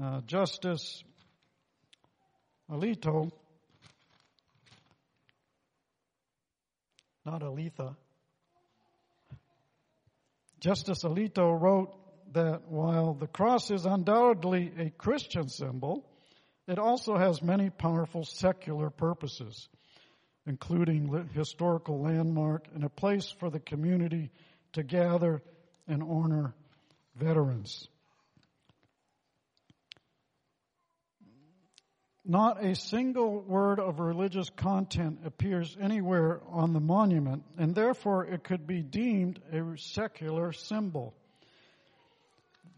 Uh, 0.00 0.20
Justice 0.22 1.02
Alito, 2.70 3.30
not 7.24 7.42
Aletha, 7.42 7.96
Justice 10.60 11.04
Alito 11.04 11.60
wrote 11.60 11.94
that 12.32 12.68
while 12.68 13.14
the 13.14 13.26
cross 13.26 13.70
is 13.70 13.86
undoubtedly 13.86 14.72
a 14.78 14.90
Christian 14.90 15.48
symbol, 15.48 16.07
it 16.68 16.78
also 16.78 17.16
has 17.16 17.42
many 17.42 17.70
powerful 17.70 18.24
secular 18.24 18.90
purposes, 18.90 19.68
including 20.46 21.28
historical 21.32 22.02
landmark 22.02 22.66
and 22.74 22.84
a 22.84 22.90
place 22.90 23.34
for 23.40 23.48
the 23.48 23.58
community 23.58 24.30
to 24.74 24.82
gather 24.82 25.42
and 25.88 26.02
honor 26.02 26.54
veterans. 27.16 27.88
Not 32.22 32.62
a 32.62 32.74
single 32.74 33.40
word 33.40 33.80
of 33.80 34.00
religious 34.00 34.50
content 34.50 35.20
appears 35.24 35.74
anywhere 35.80 36.42
on 36.50 36.74
the 36.74 36.80
monument, 36.80 37.44
and 37.56 37.74
therefore 37.74 38.26
it 38.26 38.44
could 38.44 38.66
be 38.66 38.82
deemed 38.82 39.40
a 39.50 39.78
secular 39.78 40.52
symbol. 40.52 41.14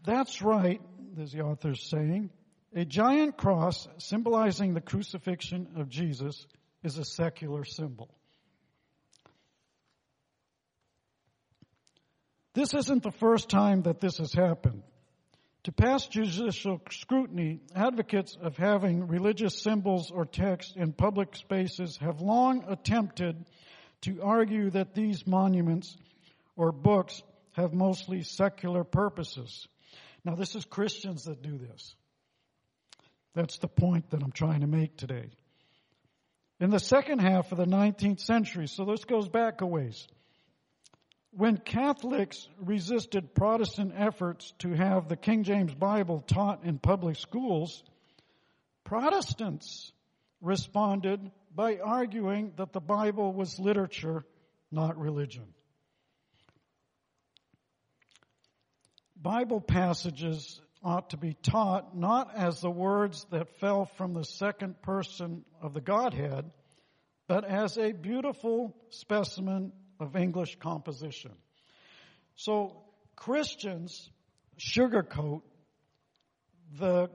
That's 0.05 0.41
right, 0.41 0.79
as 1.19 1.33
the 1.33 1.41
author 1.41 1.71
is 1.71 1.81
saying. 1.81 2.29
A 2.73 2.85
giant 2.85 3.35
cross 3.35 3.87
symbolizing 3.97 4.73
the 4.73 4.81
crucifixion 4.81 5.73
of 5.75 5.89
Jesus 5.89 6.47
is 6.83 6.97
a 6.97 7.03
secular 7.03 7.65
symbol. 7.65 8.09
This 12.53 12.73
isn't 12.73 13.03
the 13.03 13.11
first 13.11 13.49
time 13.49 13.83
that 13.83 13.99
this 13.99 14.17
has 14.17 14.33
happened. 14.33 14.83
To 15.65 15.71
pass 15.71 16.07
judicial 16.07 16.81
scrutiny, 16.89 17.59
advocates 17.75 18.35
of 18.41 18.57
having 18.57 19.07
religious 19.07 19.61
symbols 19.61 20.09
or 20.09 20.25
texts 20.25 20.73
in 20.75 20.91
public 20.91 21.35
spaces 21.35 21.97
have 21.97 22.19
long 22.19 22.65
attempted 22.67 23.45
to 24.01 24.21
argue 24.23 24.69
that 24.71 24.95
these 24.95 25.27
monuments 25.27 25.95
or 26.55 26.71
books 26.71 27.21
have 27.51 27.73
mostly 27.73 28.23
secular 28.23 28.83
purposes. 28.83 29.67
Now, 30.25 30.35
this 30.35 30.55
is 30.55 30.65
Christians 30.65 31.25
that 31.25 31.41
do 31.41 31.57
this. 31.57 31.95
That's 33.33 33.57
the 33.59 33.67
point 33.67 34.09
that 34.11 34.21
I'm 34.23 34.31
trying 34.31 34.61
to 34.61 34.67
make 34.67 34.97
today. 34.97 35.29
In 36.59 36.69
the 36.69 36.79
second 36.79 37.19
half 37.19 37.51
of 37.51 37.57
the 37.57 37.65
19th 37.65 38.19
century, 38.19 38.67
so 38.67 38.85
this 38.85 39.05
goes 39.05 39.27
back 39.27 39.61
a 39.61 39.65
ways, 39.65 40.07
when 41.31 41.57
Catholics 41.57 42.47
resisted 42.59 43.33
Protestant 43.33 43.93
efforts 43.95 44.53
to 44.59 44.73
have 44.73 45.07
the 45.07 45.15
King 45.15 45.43
James 45.43 45.73
Bible 45.73 46.19
taught 46.27 46.65
in 46.65 46.77
public 46.77 47.15
schools, 47.15 47.83
Protestants 48.83 49.91
responded 50.41 51.31
by 51.55 51.77
arguing 51.77 52.51
that 52.57 52.73
the 52.73 52.81
Bible 52.81 53.31
was 53.31 53.59
literature, 53.59 54.25
not 54.71 54.97
religion. 54.99 55.53
Bible 59.15 59.61
passages 59.61 60.59
ought 60.83 61.11
to 61.11 61.17
be 61.17 61.33
taught 61.33 61.95
not 61.95 62.35
as 62.35 62.61
the 62.61 62.69
words 62.69 63.25
that 63.31 63.59
fell 63.59 63.85
from 63.85 64.13
the 64.13 64.23
second 64.23 64.81
person 64.81 65.45
of 65.61 65.73
the 65.73 65.81
Godhead, 65.81 66.49
but 67.27 67.45
as 67.45 67.77
a 67.77 67.91
beautiful 67.91 68.75
specimen 68.89 69.71
of 69.99 70.15
English 70.15 70.57
composition. 70.59 71.31
So 72.35 72.83
Christians 73.15 74.09
sugarcoat 74.57 75.41
the 76.79 77.09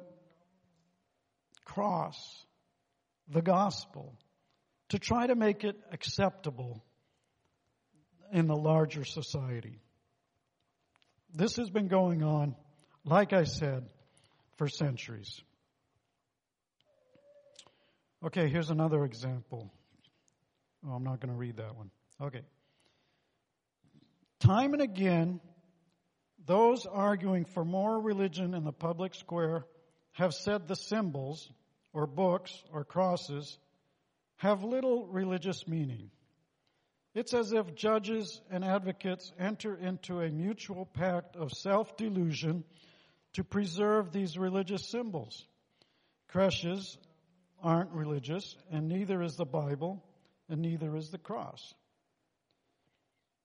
cross, 1.65 2.17
the 3.29 3.43
gospel, 3.43 4.15
to 4.91 4.99
try 4.99 5.27
to 5.27 5.35
make 5.35 5.65
it 5.65 5.77
acceptable 5.91 6.85
in 8.33 8.47
the 8.47 8.57
larger 8.57 9.05
society. 9.05 9.81
This 11.35 11.57
has 11.57 11.69
been 11.71 11.89
going 11.89 12.23
on, 12.23 12.55
like 13.07 13.33
I 13.33 13.45
said, 13.45 13.87
for 14.57 14.69
centuries. 14.69 15.41
Okay, 18.25 18.49
here's 18.49 18.71
another 18.71 19.05
example. 19.05 19.73
Oh, 20.87 20.93
I'm 20.93 21.05
not 21.05 21.21
going 21.21 21.33
to 21.33 21.39
read 21.39 21.57
that 21.59 21.77
one. 21.77 21.91
Okay. 22.21 22.43
Time 24.41 24.73
and 24.73 24.83
again, 24.83 25.41
those 26.45 26.87
arguing 26.87 27.45
for 27.45 27.65
more 27.65 28.01
religion 28.01 28.55
in 28.55 28.65
the 28.65 28.73
public 28.73 29.15
square 29.15 29.65
have 30.13 30.35
said 30.35 30.67
the 30.67 30.75
symbols, 30.77 31.51
or 31.93 32.07
books, 32.07 32.53
or 32.73 32.85
crosses, 32.85 33.59
have 34.37 34.65
little 34.65 35.07
religious 35.07 35.69
meaning. 35.69 36.11
It's 37.15 37.33
as 37.33 37.53
if 37.53 37.75
judges 37.75 38.41
and 38.51 38.65
advocates 38.65 39.33
enter 39.39 39.75
into 39.75 40.21
a 40.21 40.31
mutual 40.31 40.87
pact 40.87 41.37
of 41.37 41.53
self 41.53 41.97
delusion 41.97 42.65
to 43.37 43.45
preserve 43.45 44.13
these 44.13 44.39
religious 44.39 44.89
symbols. 44.89 45.45
Creches 46.29 46.97
aren't 47.63 47.93
religious, 47.93 48.57
and 48.71 48.89
neither 48.89 49.21
is 49.21 49.37
the 49.37 49.45
Bible, 49.45 50.03
and 50.49 50.63
neither 50.63 50.97
is 50.97 51.11
the 51.11 51.19
cross. 51.19 51.75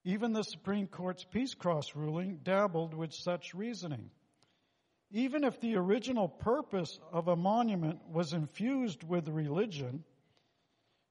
Even 0.05 0.31
the 0.31 0.43
Supreme 0.43 0.87
Court's 0.87 1.25
Peace 1.25 1.55
Cross 1.55 1.93
ruling 1.93 2.39
dabbled 2.41 2.93
with 2.93 3.13
such 3.13 3.53
reasoning. 3.53 4.09
Even 5.11 5.43
if 5.43 5.59
the 5.59 5.75
original 5.75 6.29
purpose 6.29 6.97
of 7.11 7.27
a 7.27 7.35
monument 7.35 7.99
was 8.09 8.31
infused 8.31 9.03
with 9.03 9.27
religion, 9.27 10.05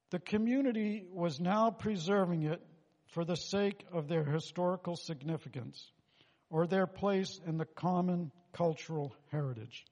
the 0.09 0.19
community 0.19 1.07
was 1.13 1.39
now 1.39 1.71
preserving 1.71 2.45
it 2.45 2.63
for 3.09 3.27
the 3.27 3.37
sake 3.37 3.85
of 3.93 4.09
their 4.09 4.25
historical 4.25 4.97
significance 4.97 5.93
or 6.51 6.67
their 6.67 6.87
place 6.87 7.41
in 7.47 7.57
the 7.57 7.65
common 7.65 8.31
cultural 8.53 9.15
heritage. 9.31 9.85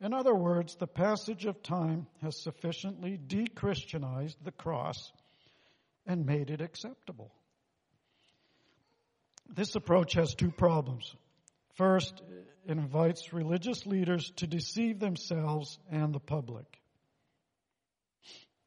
In 0.00 0.12
other 0.12 0.34
words, 0.34 0.76
the 0.76 0.86
passage 0.86 1.44
of 1.44 1.62
time 1.62 2.06
has 2.22 2.42
sufficiently 2.42 3.16
de 3.16 3.46
Christianized 3.46 4.36
the 4.44 4.52
cross 4.52 5.12
and 6.06 6.26
made 6.26 6.50
it 6.50 6.60
acceptable. 6.60 7.32
This 9.48 9.74
approach 9.74 10.14
has 10.14 10.34
two 10.34 10.50
problems. 10.50 11.14
First, 11.74 12.22
it 12.66 12.72
invites 12.72 13.32
religious 13.32 13.86
leaders 13.86 14.30
to 14.36 14.46
deceive 14.46 15.00
themselves 15.00 15.78
and 15.90 16.14
the 16.14 16.20
public. 16.20 16.66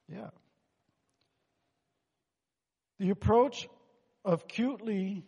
Yeah. 0.08 0.30
The 3.00 3.10
approach 3.10 3.68
of 4.26 4.48
cutely 4.48 5.24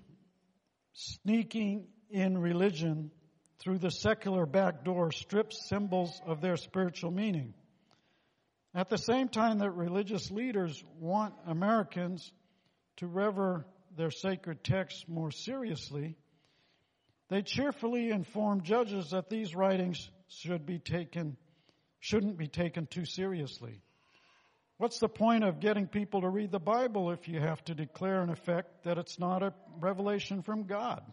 sneaking 0.93 1.87
in 2.09 2.37
religion 2.37 3.11
through 3.59 3.77
the 3.77 3.91
secular 3.91 4.45
back 4.45 4.83
door 4.83 5.11
strips 5.11 5.67
symbols 5.67 6.21
of 6.25 6.41
their 6.41 6.57
spiritual 6.57 7.11
meaning. 7.11 7.53
At 8.73 8.89
the 8.89 8.97
same 8.97 9.27
time 9.27 9.59
that 9.59 9.71
religious 9.71 10.29
leaders 10.31 10.83
want 10.99 11.33
Americans 11.45 12.31
to 12.97 13.07
rever 13.07 13.65
their 13.95 14.11
sacred 14.11 14.63
texts 14.63 15.05
more 15.07 15.31
seriously, 15.31 16.15
they 17.29 17.41
cheerfully 17.41 18.11
inform 18.11 18.63
judges 18.63 19.11
that 19.11 19.29
these 19.29 19.55
writings 19.55 20.09
should 20.27 20.65
be 20.65 20.79
taken, 20.79 21.37
shouldn't 21.99 22.37
be 22.37 22.47
taken 22.47 22.87
too 22.87 23.05
seriously. 23.05 23.81
What's 24.79 24.99
the 24.99 25.09
point 25.09 25.43
of 25.43 25.59
getting 25.59 25.87
people 25.87 26.21
to 26.21 26.29
read 26.29 26.51
the 26.51 26.59
Bible 26.59 27.11
if 27.11 27.27
you 27.27 27.41
have 27.41 27.61
to 27.65 27.75
declare 27.75 28.23
in 28.23 28.29
effect 28.29 28.85
that 28.85 28.97
it's 28.97 29.19
not 29.19 29.43
a 29.43 29.53
revelation 29.81 30.41
from 30.41 30.63
God? 30.63 31.03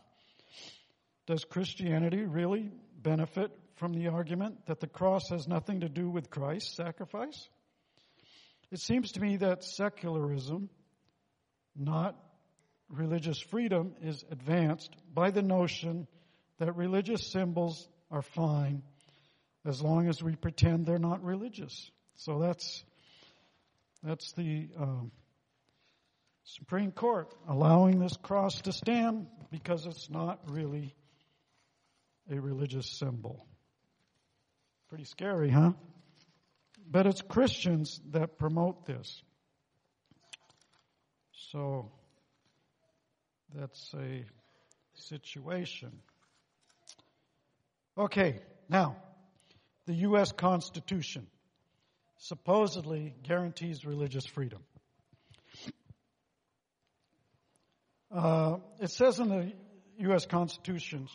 Does 1.27 1.45
Christianity 1.45 2.23
really 2.23 2.71
benefit 3.03 3.51
from 3.75 3.93
the 3.93 4.07
argument 4.07 4.67
that 4.67 4.79
the 4.79 4.87
cross 4.87 5.31
has 5.31 5.49
nothing 5.49 5.81
to 5.81 5.89
do 5.89 6.09
with 6.09 6.31
Christ's 6.31 6.77
sacrifice? 6.77 7.49
It 8.71 8.79
seems 8.79 9.11
to 9.13 9.21
me 9.21 9.39
that 9.39 9.65
secularism, 9.65 10.71
not 11.75 12.15
religious 12.89 13.41
freedom 13.41 13.97
is 14.01 14.25
advanced 14.31 14.95
by 15.13 15.33
the 15.33 15.43
notion 15.43 16.07
that 16.59 16.77
religious 16.77 17.33
symbols 17.33 17.89
are 18.13 18.23
fine 18.23 18.85
as 19.65 19.83
long 19.83 20.07
as 20.07 20.23
we 20.23 20.37
pretend 20.37 20.87
they're 20.87 21.01
not 21.01 21.25
religious. 21.25 21.91
So 22.15 22.39
that's 22.39 22.85
that's 24.03 24.33
the 24.33 24.69
um, 24.79 25.11
Supreme 26.45 26.93
Court 26.93 27.35
allowing 27.49 27.99
this 27.99 28.17
cross 28.17 28.61
to 28.63 28.73
stand 28.73 29.27
because 29.51 29.87
it's 29.87 30.09
not 30.11 30.41
really 30.51 30.95
a 32.31 32.41
religious 32.41 32.87
symbol. 32.87 33.47
Pretty 34.89 35.05
scary, 35.05 35.51
huh? 35.51 35.73
But 36.89 37.07
it's 37.07 37.21
Christians 37.21 38.01
that 38.13 38.39
promote 38.39 38.87
this. 38.87 39.23
So 41.51 41.91
that's 43.55 43.95
a 43.95 44.25
situation. 44.95 45.93
Okay, 47.99 48.41
now, 48.69 48.97
the 49.87 49.95
U.S. 49.95 50.33
Constitution 50.33 51.27
supposedly 52.19 53.15
guarantees 53.23 53.85
religious 53.85 54.27
freedom. 54.27 54.63
Uh, 58.11 58.57
it 58.81 58.91
says 58.91 59.19
in 59.19 59.29
the 59.29 59.53
U.S. 59.99 60.27
Constitution, 60.27 61.09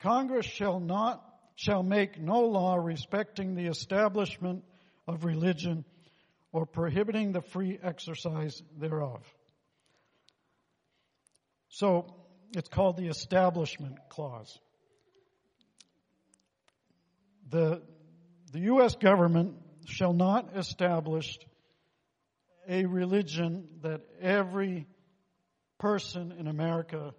Congress 0.00 0.46
shall 0.46 0.80
not 0.80 1.24
shall 1.56 1.82
make 1.82 2.18
no 2.18 2.40
law 2.40 2.74
respecting 2.74 3.54
the 3.54 3.66
establishment 3.66 4.64
of 5.06 5.26
religion 5.26 5.84
or 6.52 6.64
prohibiting 6.64 7.32
the 7.32 7.42
free 7.42 7.78
exercise 7.82 8.62
thereof. 8.78 9.22
So 11.68 12.14
it's 12.56 12.68
called 12.68 12.96
the 12.96 13.08
Establishment 13.08 13.98
Clause. 14.08 14.58
The, 17.50 17.82
the 18.52 18.60
U.S. 18.60 18.94
government 18.96 19.56
shall 19.86 20.12
not 20.12 20.56
establish 20.56 21.38
a 22.68 22.84
religion 22.84 23.66
that 23.82 24.02
every 24.20 24.86
person 25.78 26.32
in 26.38 26.46
America 26.46 27.14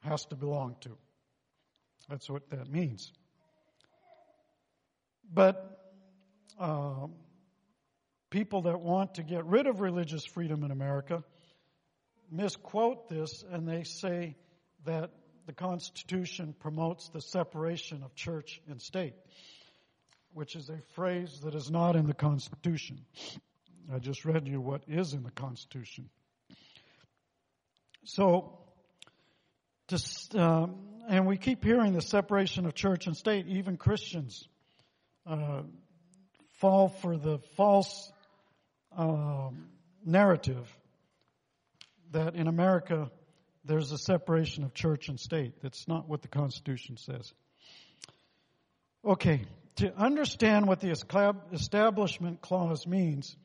has 0.00 0.24
to 0.26 0.36
belong 0.36 0.76
to. 0.80 0.96
That's 2.08 2.28
what 2.28 2.50
that 2.50 2.70
means. 2.70 3.12
But 5.32 5.80
uh, 6.58 7.06
people 8.30 8.62
that 8.62 8.80
want 8.80 9.14
to 9.14 9.22
get 9.22 9.44
rid 9.46 9.66
of 9.66 9.80
religious 9.80 10.24
freedom 10.24 10.62
in 10.62 10.70
America 10.70 11.24
misquote 12.30 13.08
this 13.08 13.44
and 13.50 13.68
they 13.68 13.84
say 13.84 14.36
that 14.84 15.10
the 15.46 15.52
Constitution 15.52 16.54
promotes 16.58 17.08
the 17.08 17.20
separation 17.20 18.02
of 18.02 18.14
church 18.14 18.60
and 18.68 18.82
state, 18.82 19.14
which 20.36 20.54
is 20.54 20.68
a 20.68 20.76
phrase 20.92 21.40
that 21.44 21.54
is 21.54 21.70
not 21.70 21.96
in 21.96 22.06
the 22.06 22.12
Constitution. 22.12 23.00
I 23.90 23.98
just 23.98 24.26
read 24.26 24.46
you 24.46 24.60
what 24.60 24.82
is 24.86 25.14
in 25.14 25.22
the 25.22 25.30
Constitution. 25.30 26.10
So, 28.04 28.58
just, 29.88 30.36
um, 30.36 30.76
and 31.08 31.26
we 31.26 31.38
keep 31.38 31.64
hearing 31.64 31.94
the 31.94 32.02
separation 32.02 32.66
of 32.66 32.74
church 32.74 33.06
and 33.06 33.16
state. 33.16 33.46
Even 33.46 33.78
Christians 33.78 34.46
uh, 35.26 35.62
fall 36.58 36.90
for 36.90 37.16
the 37.16 37.38
false 37.56 38.12
uh, 38.94 39.48
narrative 40.04 40.70
that 42.12 42.34
in 42.34 42.46
America 42.46 43.10
there's 43.64 43.90
a 43.90 43.98
separation 43.98 44.64
of 44.64 44.74
church 44.74 45.08
and 45.08 45.18
state. 45.18 45.62
That's 45.62 45.88
not 45.88 46.06
what 46.06 46.20
the 46.20 46.28
Constitution 46.28 46.98
says. 46.98 47.32
Okay, 49.02 49.46
to 49.76 49.94
understand 49.94 50.66
what 50.66 50.80
the 50.80 50.90
establishment 51.52 52.40
clause 52.40 52.86
means, 52.86 53.36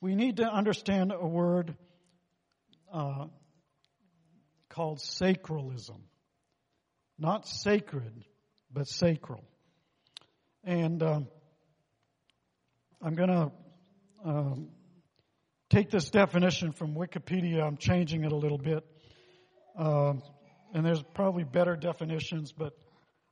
we 0.00 0.14
need 0.14 0.38
to 0.38 0.44
understand 0.44 1.12
a 1.12 1.26
word 1.26 1.74
uh, 2.92 3.26
called 4.70 4.98
sacralism. 4.98 6.00
Not 7.18 7.46
sacred, 7.46 8.24
but 8.72 8.86
sacral. 8.88 9.44
And 10.64 11.02
um, 11.02 11.28
I'm 13.02 13.14
going 13.14 13.30
to 13.30 13.52
um, 14.24 14.68
take 15.70 15.90
this 15.90 16.10
definition 16.10 16.72
from 16.72 16.94
Wikipedia. 16.94 17.62
I'm 17.62 17.76
changing 17.76 18.24
it 18.24 18.32
a 18.32 18.36
little 18.36 18.58
bit. 18.58 18.84
Uh, 19.78 20.14
and 20.74 20.84
there's 20.84 21.02
probably 21.14 21.44
better 21.44 21.76
definitions, 21.76 22.52
but 22.52 22.74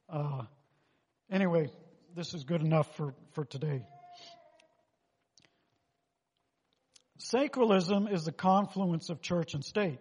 uh, 0.09 0.42
anyway, 1.30 1.68
this 2.14 2.33
is 2.33 2.44
good 2.44 2.61
enough 2.61 2.94
for, 2.96 3.14
for 3.33 3.44
today. 3.44 3.83
Sacralism 7.18 8.12
is 8.12 8.24
the 8.24 8.33
confluence 8.33 9.11
of 9.11 9.20
church 9.20 9.55
and 9.55 9.64
state. 9.64 9.98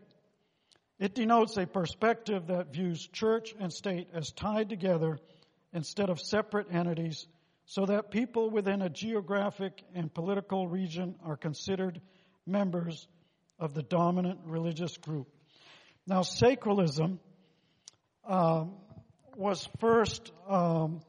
It 1.00 1.16
denotes 1.16 1.58
a 1.58 1.66
perspective 1.66 2.48
that 2.48 2.72
views 2.72 3.08
church 3.12 3.56
and 3.60 3.74
state 3.74 4.10
as 4.14 4.32
tied 4.32 4.70
together 4.70 5.18
instead 5.74 6.10
of 6.10 6.20
separate 6.20 6.68
entities 6.72 7.26
so 7.66 7.86
that 7.86 8.12
people 8.12 8.50
within 8.50 8.82
a 8.82 8.90
geographic 8.90 9.82
and 9.96 10.14
political 10.14 10.68
region 10.68 11.16
are 11.26 11.38
considered 11.38 12.00
members 12.46 13.08
of 13.58 13.74
the 13.74 13.82
dominant 13.82 14.40
religious 14.46 14.98
group. 14.98 15.28
Now, 16.06 16.22
sacralism 16.22 17.20
um, 18.28 18.76
was 19.36 19.68
first 19.80 20.32
um, 20.48 21.02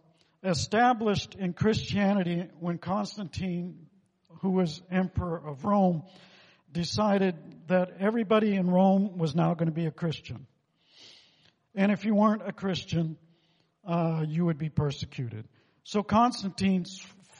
established 0.45 1.35
in 1.35 1.55
Christianity 1.55 2.49
when 2.61 2.79
Constantine, 2.79 3.87
who 4.43 4.51
was 4.51 4.83
emperor 4.91 5.41
of 5.45 5.65
Rome, 5.65 6.03
decided 6.71 7.35
that 7.69 7.93
everybody 7.99 8.55
in 8.55 8.69
Rome 8.69 9.17
was 9.17 9.35
now 9.35 9.55
going 9.55 9.69
to 9.69 9.75
be 9.75 9.87
a 9.87 9.91
Christian. 9.91 10.47
And 11.75 11.91
if 11.91 12.05
you 12.05 12.15
weren't 12.15 12.47
a 12.47 12.53
Christian, 12.53 13.17
uh, 13.87 14.25
you 14.27 14.45
would 14.45 14.59
be 14.59 14.69
persecuted. 14.69 15.49
So 15.85 16.03
Constantine 16.03 16.85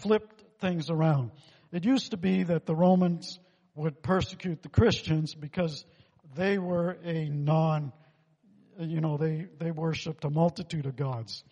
flipped 0.01 0.61
things 0.61 0.91
around. 0.91 1.31
It 1.73 1.85
used 1.85 2.13
to 2.13 2.17
be 2.17 2.45
that 2.45 2.67
the 2.67 2.75
Romans 2.75 3.39
would 3.75 4.03
persecute 4.03 4.63
the 4.63 4.69
Christians 4.69 5.35
because 5.35 5.85
they 6.37 6.59
were 6.59 6.97
a 7.05 7.29
non, 7.29 7.93
you 8.79 9.01
know, 9.01 9.17
they, 9.17 9.47
they 9.59 9.71
worshiped 9.71 10.25
a 10.25 10.31
multitude 10.31 10.87
of 10.87 10.97
gods. 10.97 11.45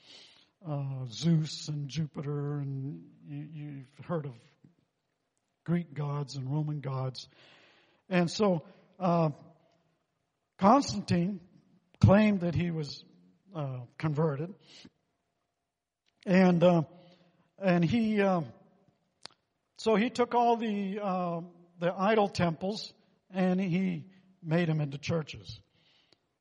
Uh, 0.68 1.07
Zeus 1.11 1.66
and 1.66 1.88
Jupiter, 1.88 2.59
and 2.59 3.03
you, 3.27 3.48
you've 3.53 4.07
heard 4.07 4.27
of 4.27 4.35
Greek 5.64 5.92
gods 5.92 6.37
and 6.37 6.48
Roman 6.48 6.79
gods. 6.79 7.29
And 8.09 8.31
so, 8.31 8.62
uh, 9.01 9.31
Constantine 10.59 11.40
claimed 12.01 12.42
that 12.42 12.55
he 12.55 12.70
was 12.70 13.03
uh, 13.57 13.81
converted, 13.98 14.55
and 16.27 16.62
uh, 16.62 16.83
and 17.61 17.85
he 17.85 18.20
uh, 18.20 18.42
so 19.79 19.96
he 19.96 20.11
took 20.11 20.33
all 20.37 20.57
the 20.57 21.01
uh, 21.03 21.40
the 21.81 21.92
idol 21.92 22.29
temples 22.29 22.92
and 23.35 23.61
he 23.61 24.05
made 24.44 24.68
them 24.68 24.81
into 24.81 24.98
churches, 24.98 25.59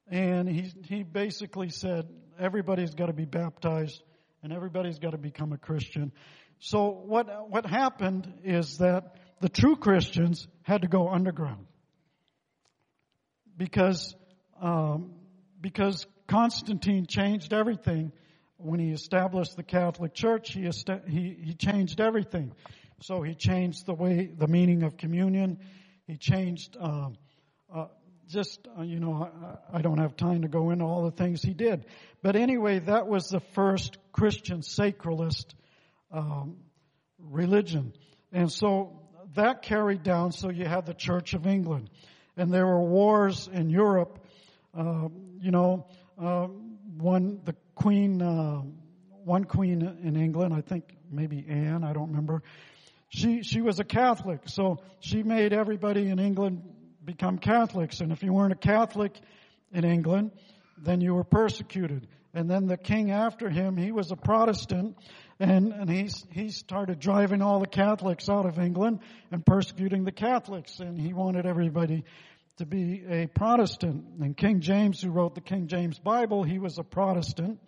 and 0.08 0.48
he 0.48 0.72
he 0.86 1.02
basically 1.02 1.70
said 1.70 2.08
everybody's 2.40 2.94
got 2.94 3.08
to 3.08 3.14
be 3.14 3.26
baptized 3.26 4.04
and 4.43 4.51
everybody's 4.51 4.99
got 4.99 5.12
to 5.12 5.17
become 5.17 5.54
a 5.54 5.58
Christian. 5.58 6.12
So 6.60 6.89
what 6.89 7.49
what 7.49 7.65
happened 7.65 8.32
is 8.43 8.77
that 8.77 9.15
the 9.39 9.49
true 9.49 9.75
Christians 9.75 10.47
had 10.63 10.84
to 10.84 10.88
go 10.88 11.10
underground 11.10 11.65
because 13.58 14.15
um, 14.62 15.13
because 15.60 16.06
Constantine 16.27 17.08
changed 17.08 17.54
everything 17.54 18.12
when 18.58 18.80
he 18.80 18.91
established 18.91 19.56
the 19.56 19.63
Catholic 19.63 20.13
Church. 20.13 20.54
He, 20.54 20.69
he 21.08 21.38
he 21.43 21.54
changed 21.54 21.99
everything. 21.99 22.54
So 23.01 23.23
he 23.23 23.34
changed 23.34 23.88
the 23.88 23.95
way 23.95 24.30
the 24.38 24.47
meaning 24.47 24.84
of 24.84 24.97
communion. 24.97 25.60
He 26.06 26.17
changed. 26.17 26.77
Um, 26.80 27.15
uh, 27.73 27.86
just, 28.32 28.65
uh, 28.77 28.84
you 28.84 28.99
know, 28.99 29.30
I, 29.73 29.82
don't 29.82 29.97
have 29.97 30.15
time 30.15 30.43
to 30.43 30.47
go 30.47 30.71
into 30.71 30.86
all 30.86 31.04
the 31.04 31.12
things 31.12 31.41
he 31.41 31.54
did. 31.54 31.86
But 32.21 32.38
anyway, 32.38 32.80
that 32.80 33.08
was 33.08 33.27
the 33.27 33.41
first 33.54 33.97
Christian 34.12 34.62
sacralist 34.62 35.54
um, 36.12 36.58
religion. 37.19 37.93
And 38.32 38.52
so 38.52 39.02
that 39.36 39.62
carried 39.62 40.04
down, 40.04 40.32
so 40.32 40.50
you 40.50 40.65
had 40.65 40.86
the 40.86 40.93
Church 40.93 41.34
of 41.34 41.47
England. 41.47 41.89
And 42.38 42.52
there 42.52 42.65
were 42.65 42.82
wars 42.82 43.50
in 43.52 43.69
Europe, 43.69 44.19
uh, 44.78 45.08
you 45.39 45.52
know, 45.52 45.88
uh, 46.17 46.47
one, 46.97 47.41
the 47.43 47.56
queen, 47.76 48.21
uh, 48.21 48.62
one 49.24 49.43
queen 49.43 49.82
in 50.04 50.15
England, 50.15 50.54
I 50.54 50.62
think 50.62 50.86
maybe 51.10 51.45
Anne, 51.47 51.84
I 51.84 51.93
don't 51.93 52.10
remember. 52.10 52.43
She, 53.10 53.43
she 53.43 53.62
was 53.62 53.80
a 53.80 53.84
Catholic, 53.84 54.41
so 54.45 54.80
she 55.00 55.24
made 55.24 55.52
everybody 55.52 56.10
in 56.10 56.19
England 56.19 56.63
become 57.04 57.38
Catholics. 57.38 58.00
And 58.00 58.12
if 58.12 58.24
you 58.24 58.32
weren't 58.32 58.54
a 58.54 58.56
Catholic 58.56 59.19
in 59.74 59.84
England, 59.84 60.32
then 60.78 61.02
you 61.02 61.13
were 61.13 61.24
persecuted. 61.24 62.08
And 62.34 62.50
then 62.50 62.67
the 62.67 62.78
king 62.78 63.12
after 63.12 63.50
him, 63.50 63.76
he 63.76 63.91
was 63.91 64.12
a 64.12 64.15
Protestant, 64.15 64.98
and, 65.39 65.74
and 65.74 65.89
he, 65.89 66.10
he 66.32 66.50
started 66.50 67.00
driving 67.00 67.41
all 67.41 67.60
the 67.60 67.67
Catholics 67.67 68.30
out 68.30 68.46
of 68.46 68.58
England 68.58 69.00
and 69.32 69.46
persecuting 69.46 70.06
the 70.06 70.12
Catholics. 70.12 70.80
And 70.80 70.98
he 70.98 71.13
wanted 71.13 71.46
everybody 71.46 72.06
to 72.58 72.65
be 72.65 73.04
a 73.10 73.28
Protestant. 73.28 74.06
And 74.22 74.38
King 74.38 74.62
James, 74.62 75.02
who 75.02 75.10
wrote 75.10 75.36
the 75.36 75.41
King 75.41 75.67
James 75.67 76.00
Bible, 76.00 76.44
he 76.44 76.60
was 76.60 76.78
a 76.78 76.84
Protestant. 76.84 77.60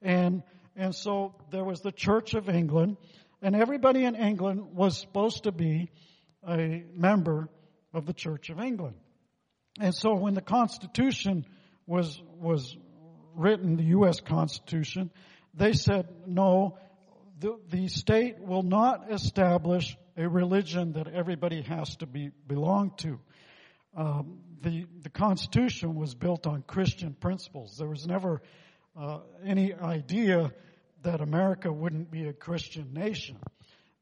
And, 0.00 0.42
and 0.74 0.94
so 0.94 1.34
there 1.50 1.64
was 1.64 1.80
the 1.80 1.92
Church 1.92 2.34
of 2.34 2.48
England, 2.48 2.96
and 3.40 3.54
everybody 3.54 4.04
in 4.04 4.16
England 4.16 4.74
was 4.74 4.98
supposed 4.98 5.44
to 5.44 5.52
be 5.52 5.90
a 6.48 6.84
member 6.94 7.48
of 7.94 8.06
the 8.06 8.12
Church 8.12 8.50
of 8.50 8.58
England. 8.58 8.96
And 9.80 9.94
so 9.94 10.14
when 10.14 10.34
the 10.34 10.40
Constitution 10.40 11.46
was, 11.86 12.20
was 12.40 12.76
written, 13.34 13.76
the 13.76 13.84
U.S. 13.84 14.20
Constitution, 14.20 15.10
they 15.54 15.72
said, 15.72 16.08
no, 16.26 16.78
the, 17.40 17.58
the 17.70 17.88
state 17.88 18.40
will 18.40 18.62
not 18.62 19.10
establish 19.12 19.96
a 20.16 20.28
religion 20.28 20.92
that 20.92 21.08
everybody 21.08 21.62
has 21.62 21.96
to 21.96 22.06
be, 22.06 22.30
belong 22.46 22.92
to. 22.98 23.18
Um, 23.96 24.38
the, 24.62 24.86
the 25.02 25.10
Constitution 25.10 25.94
was 25.94 26.14
built 26.14 26.46
on 26.46 26.62
Christian 26.62 27.14
principles. 27.14 27.76
There 27.78 27.88
was 27.88 28.06
never 28.06 28.42
uh, 28.98 29.18
any 29.44 29.74
idea 29.74 30.52
that 31.02 31.20
America 31.20 31.72
wouldn't 31.72 32.10
be 32.10 32.26
a 32.26 32.32
Christian 32.32 32.92
nation. 32.92 33.38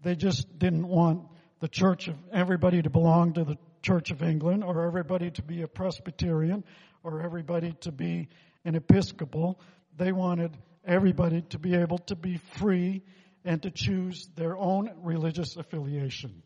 They 0.02 0.16
just 0.16 0.58
didn't 0.58 0.86
want 0.86 1.22
the 1.60 1.68
church 1.68 2.08
of 2.08 2.16
everybody 2.32 2.82
to 2.82 2.90
belong 2.90 3.34
to 3.34 3.44
the 3.44 3.56
Church 3.82 4.10
of 4.10 4.22
England 4.22 4.62
or 4.62 4.86
everybody 4.86 5.30
to 5.30 5.42
be 5.42 5.62
a 5.62 5.68
Presbyterian 5.68 6.64
or 7.02 7.22
everybody 7.22 7.72
to 7.80 7.92
be 7.92 8.28
an 8.64 8.74
Episcopal. 8.74 9.60
They 9.96 10.12
wanted 10.12 10.56
everybody 10.84 11.42
to 11.50 11.58
be 11.58 11.74
able 11.74 11.98
to 11.98 12.16
be 12.16 12.38
free 12.58 13.02
and 13.44 13.62
to 13.62 13.70
choose 13.70 14.28
their 14.36 14.56
own 14.56 14.90
religious 15.02 15.56
affiliation. 15.56 16.42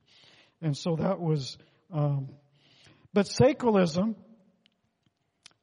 And 0.61 0.77
so 0.77 0.97
that 0.97 1.21
was, 1.21 1.59
um, 1.93 2.29
but 3.13 3.27
sacralism 3.27 4.15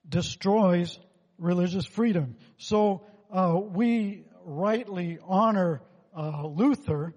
destroys 0.07 0.99
religious 1.37 1.85
freedom. 1.85 2.35
So 2.57 3.05
uh, 3.31 3.57
we 3.59 4.25
rightly 4.43 5.19
honor 5.25 5.81
uh, 6.15 6.45
Luther 6.45 7.13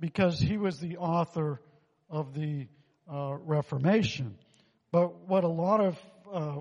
because 0.00 0.38
he 0.38 0.56
was 0.56 0.78
the 0.80 0.96
author 0.96 1.60
of 2.08 2.34
the 2.34 2.66
uh, 3.12 3.36
Reformation. 3.38 4.38
But 4.90 5.28
what 5.28 5.44
a 5.44 5.48
lot 5.48 5.80
of, 5.80 5.98
uh, 6.32 6.60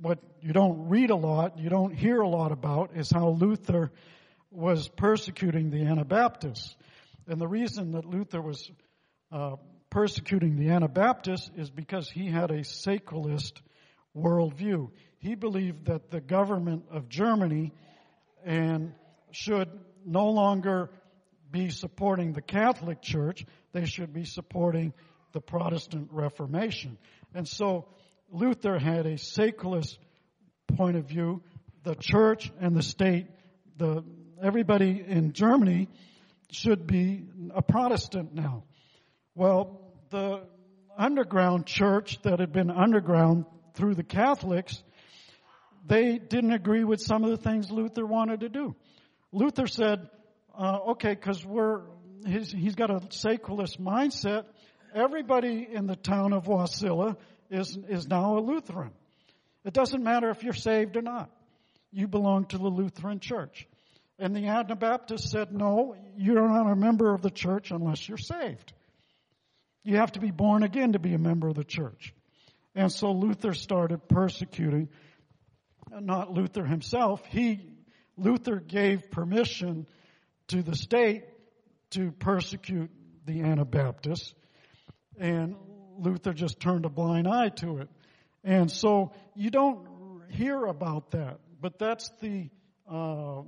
what 0.00 0.18
you 0.40 0.52
don't 0.52 0.88
read 0.88 1.10
a 1.10 1.16
lot, 1.16 1.58
you 1.58 1.68
don't 1.68 1.94
hear 1.94 2.20
a 2.20 2.28
lot 2.28 2.52
about 2.52 2.92
is 2.96 3.10
how 3.10 3.28
Luther 3.30 3.90
was 4.50 4.88
persecuting 4.88 5.70
the 5.70 5.84
Anabaptists. 5.84 6.74
And 7.26 7.40
the 7.40 7.46
reason 7.46 7.92
that 7.92 8.04
Luther 8.04 8.40
was 8.40 8.70
uh, 9.30 9.56
persecuting 9.90 10.56
the 10.56 10.70
Anabaptists 10.70 11.50
is 11.56 11.70
because 11.70 12.08
he 12.08 12.26
had 12.30 12.50
a 12.50 12.60
sacralist 12.60 13.60
worldview. 14.16 14.90
He 15.18 15.34
believed 15.34 15.86
that 15.86 16.10
the 16.10 16.20
government 16.20 16.84
of 16.90 17.08
Germany 17.08 17.72
and 18.44 18.94
should 19.32 19.68
no 20.04 20.30
longer 20.30 20.90
be 21.50 21.68
supporting 21.70 22.32
the 22.32 22.40
Catholic 22.40 23.02
Church, 23.02 23.44
they 23.72 23.84
should 23.84 24.12
be 24.12 24.24
supporting 24.24 24.92
the 25.32 25.40
Protestant 25.40 26.08
Reformation. 26.10 26.96
And 27.34 27.46
so 27.46 27.86
Luther 28.32 28.78
had 28.78 29.06
a 29.06 29.14
sacralist 29.14 29.98
point 30.76 30.96
of 30.96 31.06
view. 31.06 31.42
The 31.82 31.94
church 31.94 32.52
and 32.60 32.76
the 32.76 32.82
state, 32.82 33.26
the, 33.76 34.04
everybody 34.42 35.04
in 35.06 35.32
Germany 35.32 35.88
should 36.50 36.86
be 36.86 37.24
a 37.54 37.62
Protestant 37.62 38.34
now. 38.34 38.64
Well, 39.34 39.80
the 40.10 40.42
underground 40.96 41.66
church 41.66 42.20
that 42.22 42.40
had 42.40 42.52
been 42.52 42.70
underground 42.70 43.46
through 43.74 43.94
the 43.94 44.02
Catholics, 44.04 44.82
they 45.86 46.18
didn't 46.18 46.52
agree 46.52 46.84
with 46.84 47.00
some 47.00 47.24
of 47.24 47.30
the 47.30 47.36
things 47.36 47.70
Luther 47.70 48.04
wanted 48.04 48.40
to 48.40 48.48
do. 48.48 48.76
Luther 49.32 49.66
said, 49.66 50.08
uh, 50.56 50.78
okay, 50.90 51.14
because 51.14 51.44
we're, 51.44 51.82
he's, 52.26 52.50
he's 52.50 52.74
got 52.74 52.90
a 52.90 53.00
sacralist 53.08 53.78
mindset. 53.78 54.44
Everybody 54.94 55.66
in 55.72 55.86
the 55.86 55.96
town 55.96 56.32
of 56.32 56.44
Wasilla 56.44 57.16
is, 57.50 57.76
is 57.88 58.08
now 58.08 58.38
a 58.38 58.40
Lutheran. 58.40 58.92
It 59.64 59.72
doesn't 59.72 60.02
matter 60.02 60.30
if 60.30 60.42
you're 60.42 60.52
saved 60.52 60.96
or 60.96 61.02
not. 61.02 61.30
You 61.92 62.08
belong 62.08 62.46
to 62.46 62.58
the 62.58 62.68
Lutheran 62.68 63.20
church. 63.20 63.66
And 64.18 64.34
the 64.34 64.46
Anabaptists 64.46 65.30
said, 65.30 65.52
no, 65.52 65.96
you're 66.16 66.48
not 66.48 66.70
a 66.70 66.76
member 66.76 67.12
of 67.12 67.22
the 67.22 67.30
church 67.30 67.70
unless 67.70 68.08
you're 68.08 68.18
saved. 68.18 68.72
You 69.82 69.96
have 69.96 70.12
to 70.12 70.20
be 70.20 70.30
born 70.30 70.62
again 70.62 70.92
to 70.92 70.98
be 70.98 71.14
a 71.14 71.18
member 71.18 71.48
of 71.48 71.54
the 71.54 71.64
church. 71.64 72.14
And 72.74 72.92
so 72.92 73.12
Luther 73.12 73.54
started 73.54 74.08
persecuting, 74.08 74.90
not 75.90 76.32
Luther 76.32 76.64
himself. 76.64 77.24
He, 77.26 77.60
Luther 78.16 78.60
gave 78.60 79.10
permission 79.10 79.86
to 80.48 80.62
the 80.62 80.76
state 80.76 81.24
to 81.90 82.12
persecute 82.12 82.90
the 83.24 83.40
Anabaptists. 83.40 84.34
And 85.18 85.56
Luther 86.00 86.32
just 86.32 86.60
turned 86.60 86.84
a 86.84 86.88
blind 86.88 87.28
eye 87.28 87.50
to 87.56 87.78
it. 87.78 87.88
And 88.42 88.70
so 88.70 89.12
you 89.34 89.50
don't 89.50 89.86
hear 90.30 90.64
about 90.64 91.10
that, 91.10 91.38
but 91.60 91.78
that's 91.78 92.10
the, 92.20 92.48
uh, 92.90 93.42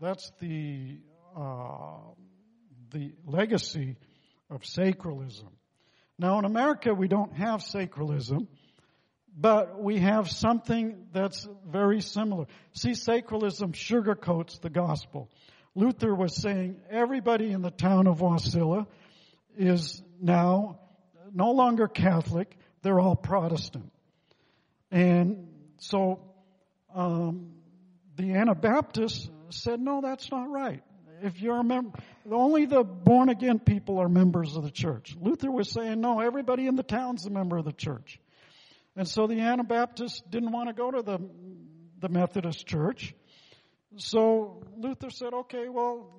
that's 0.00 0.30
the, 0.40 0.98
uh, 1.36 1.98
the 2.90 3.12
legacy 3.26 3.96
of 4.50 4.62
sacralism. 4.62 5.50
Now 6.18 6.38
in 6.38 6.44
America 6.44 6.94
we 6.94 7.08
don't 7.08 7.36
have 7.36 7.60
sacralism, 7.60 8.48
but 9.36 9.80
we 9.80 9.98
have 9.98 10.30
something 10.30 11.06
that's 11.12 11.46
very 11.66 12.00
similar. 12.00 12.46
See, 12.72 12.92
sacralism 12.92 13.72
sugarcoats 13.72 14.60
the 14.60 14.70
gospel. 14.70 15.30
Luther 15.74 16.14
was 16.14 16.34
saying 16.34 16.80
everybody 16.90 17.52
in 17.52 17.62
the 17.62 17.70
town 17.70 18.08
of 18.08 18.18
Wasilla 18.18 18.86
is 19.56 20.02
now 20.20 20.80
no 21.34 21.52
longer 21.52 21.88
Catholic, 21.88 22.56
they're 22.82 23.00
all 23.00 23.16
Protestant. 23.16 23.92
And 24.90 25.48
so 25.78 26.20
um, 26.94 27.52
the 28.16 28.34
Anabaptists 28.34 29.28
said, 29.50 29.80
no, 29.80 30.00
that's 30.00 30.30
not 30.30 30.50
right 30.50 30.82
if 31.22 31.40
you're 31.40 31.58
a 31.58 31.64
member, 31.64 31.98
only 32.30 32.66
the 32.66 32.82
born 32.82 33.28
again 33.28 33.58
people 33.58 33.98
are 33.98 34.08
members 34.08 34.56
of 34.56 34.62
the 34.62 34.70
church. 34.70 35.16
Luther 35.20 35.50
was 35.50 35.70
saying, 35.70 36.00
no, 36.00 36.20
everybody 36.20 36.66
in 36.66 36.76
the 36.76 36.82
town's 36.82 37.26
a 37.26 37.30
member 37.30 37.56
of 37.56 37.64
the 37.64 37.72
church. 37.72 38.20
And 38.96 39.08
so 39.08 39.26
the 39.26 39.40
Anabaptists 39.40 40.22
didn't 40.28 40.52
want 40.52 40.68
to 40.68 40.74
go 40.74 40.90
to 40.90 41.02
the, 41.02 41.18
the 42.00 42.08
Methodist 42.08 42.66
church. 42.66 43.14
So 43.96 44.62
Luther 44.76 45.10
said, 45.10 45.32
okay, 45.32 45.68
well, 45.68 46.18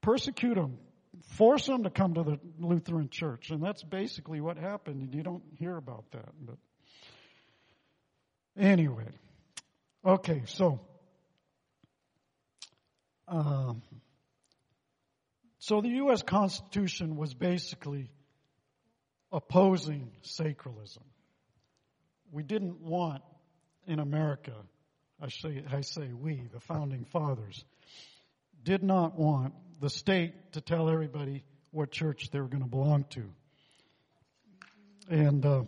persecute 0.00 0.54
them. 0.54 0.78
Force 1.36 1.66
them 1.66 1.84
to 1.84 1.90
come 1.90 2.14
to 2.14 2.22
the 2.22 2.40
Lutheran 2.58 3.08
church. 3.10 3.50
And 3.50 3.62
that's 3.62 3.82
basically 3.82 4.40
what 4.40 4.56
happened. 4.56 5.02
And 5.02 5.14
you 5.14 5.22
don't 5.22 5.42
hear 5.58 5.76
about 5.76 6.04
that. 6.12 6.28
But 6.40 6.56
anyway. 8.56 9.08
Okay, 10.04 10.42
so 10.46 10.80
um, 13.26 13.82
so 15.58 15.80
the 15.80 15.88
U.S. 15.88 16.22
Constitution 16.22 17.16
was 17.16 17.32
basically 17.32 18.10
opposing 19.32 20.10
sacralism. 20.22 21.04
We 22.30 22.42
didn't 22.42 22.80
want 22.80 23.22
in 23.86 23.98
America, 23.98 24.52
I 25.20 25.28
say, 25.28 25.64
I 25.72 25.80
say 25.80 26.10
we, 26.12 26.42
the 26.52 26.60
founding 26.60 27.06
fathers, 27.06 27.64
did 28.62 28.82
not 28.82 29.18
want 29.18 29.54
the 29.80 29.90
state 29.90 30.52
to 30.52 30.60
tell 30.60 30.88
everybody 30.88 31.44
what 31.70 31.90
church 31.90 32.30
they 32.30 32.40
were 32.40 32.48
going 32.48 32.62
to 32.62 32.68
belong 32.68 33.04
to. 33.10 33.24
And 35.08 35.44
uh, 35.44 35.64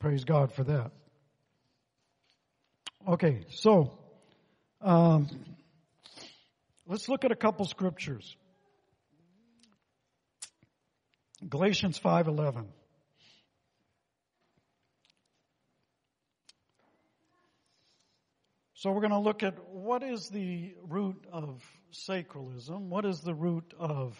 praise 0.00 0.24
God 0.24 0.52
for 0.52 0.64
that. 0.64 0.92
Okay, 3.08 3.46
so 3.50 3.98
um, 4.80 5.28
Let's 6.88 7.08
look 7.08 7.24
at 7.24 7.32
a 7.32 7.36
couple 7.36 7.64
scriptures. 7.64 8.36
Galatians 11.48 11.98
5:11. 11.98 12.66
So 18.74 18.92
we're 18.92 19.00
going 19.00 19.10
to 19.10 19.18
look 19.18 19.42
at 19.42 19.68
what 19.70 20.04
is 20.04 20.28
the 20.28 20.74
root 20.86 21.26
of 21.32 21.60
sacralism? 22.08 22.88
What 22.88 23.04
is 23.04 23.20
the 23.20 23.34
root 23.34 23.74
of 23.78 24.16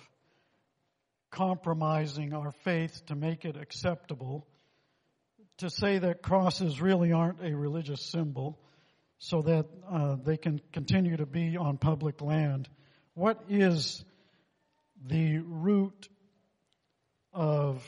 compromising 1.31 2.33
our 2.33 2.53
faith 2.65 3.03
to 3.07 3.15
make 3.15 3.45
it 3.45 3.57
acceptable? 3.57 4.47
To 5.59 5.71
say 5.71 5.99
that 5.99 6.23
crosses 6.23 6.81
really 6.81 7.13
aren't 7.13 7.43
a 7.43 7.55
religious 7.55 8.03
symbol 8.03 8.59
so 9.19 9.43
that 9.43 9.67
uh, 9.91 10.17
they 10.23 10.37
can 10.37 10.61
continue 10.73 11.17
to 11.17 11.27
be 11.27 11.57
on 11.57 11.79
public 11.79 12.21
land. 12.21 12.69
What 13.15 13.43
is 13.49 14.05
the 15.07 15.39
root 15.39 16.09
of 17.33 17.83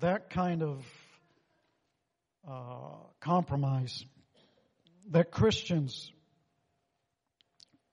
that 0.00 0.30
kind 0.30 0.62
of 0.62 0.84
uh, 2.48 2.96
compromise 3.20 4.04
that 5.10 5.30
Christians 5.30 6.10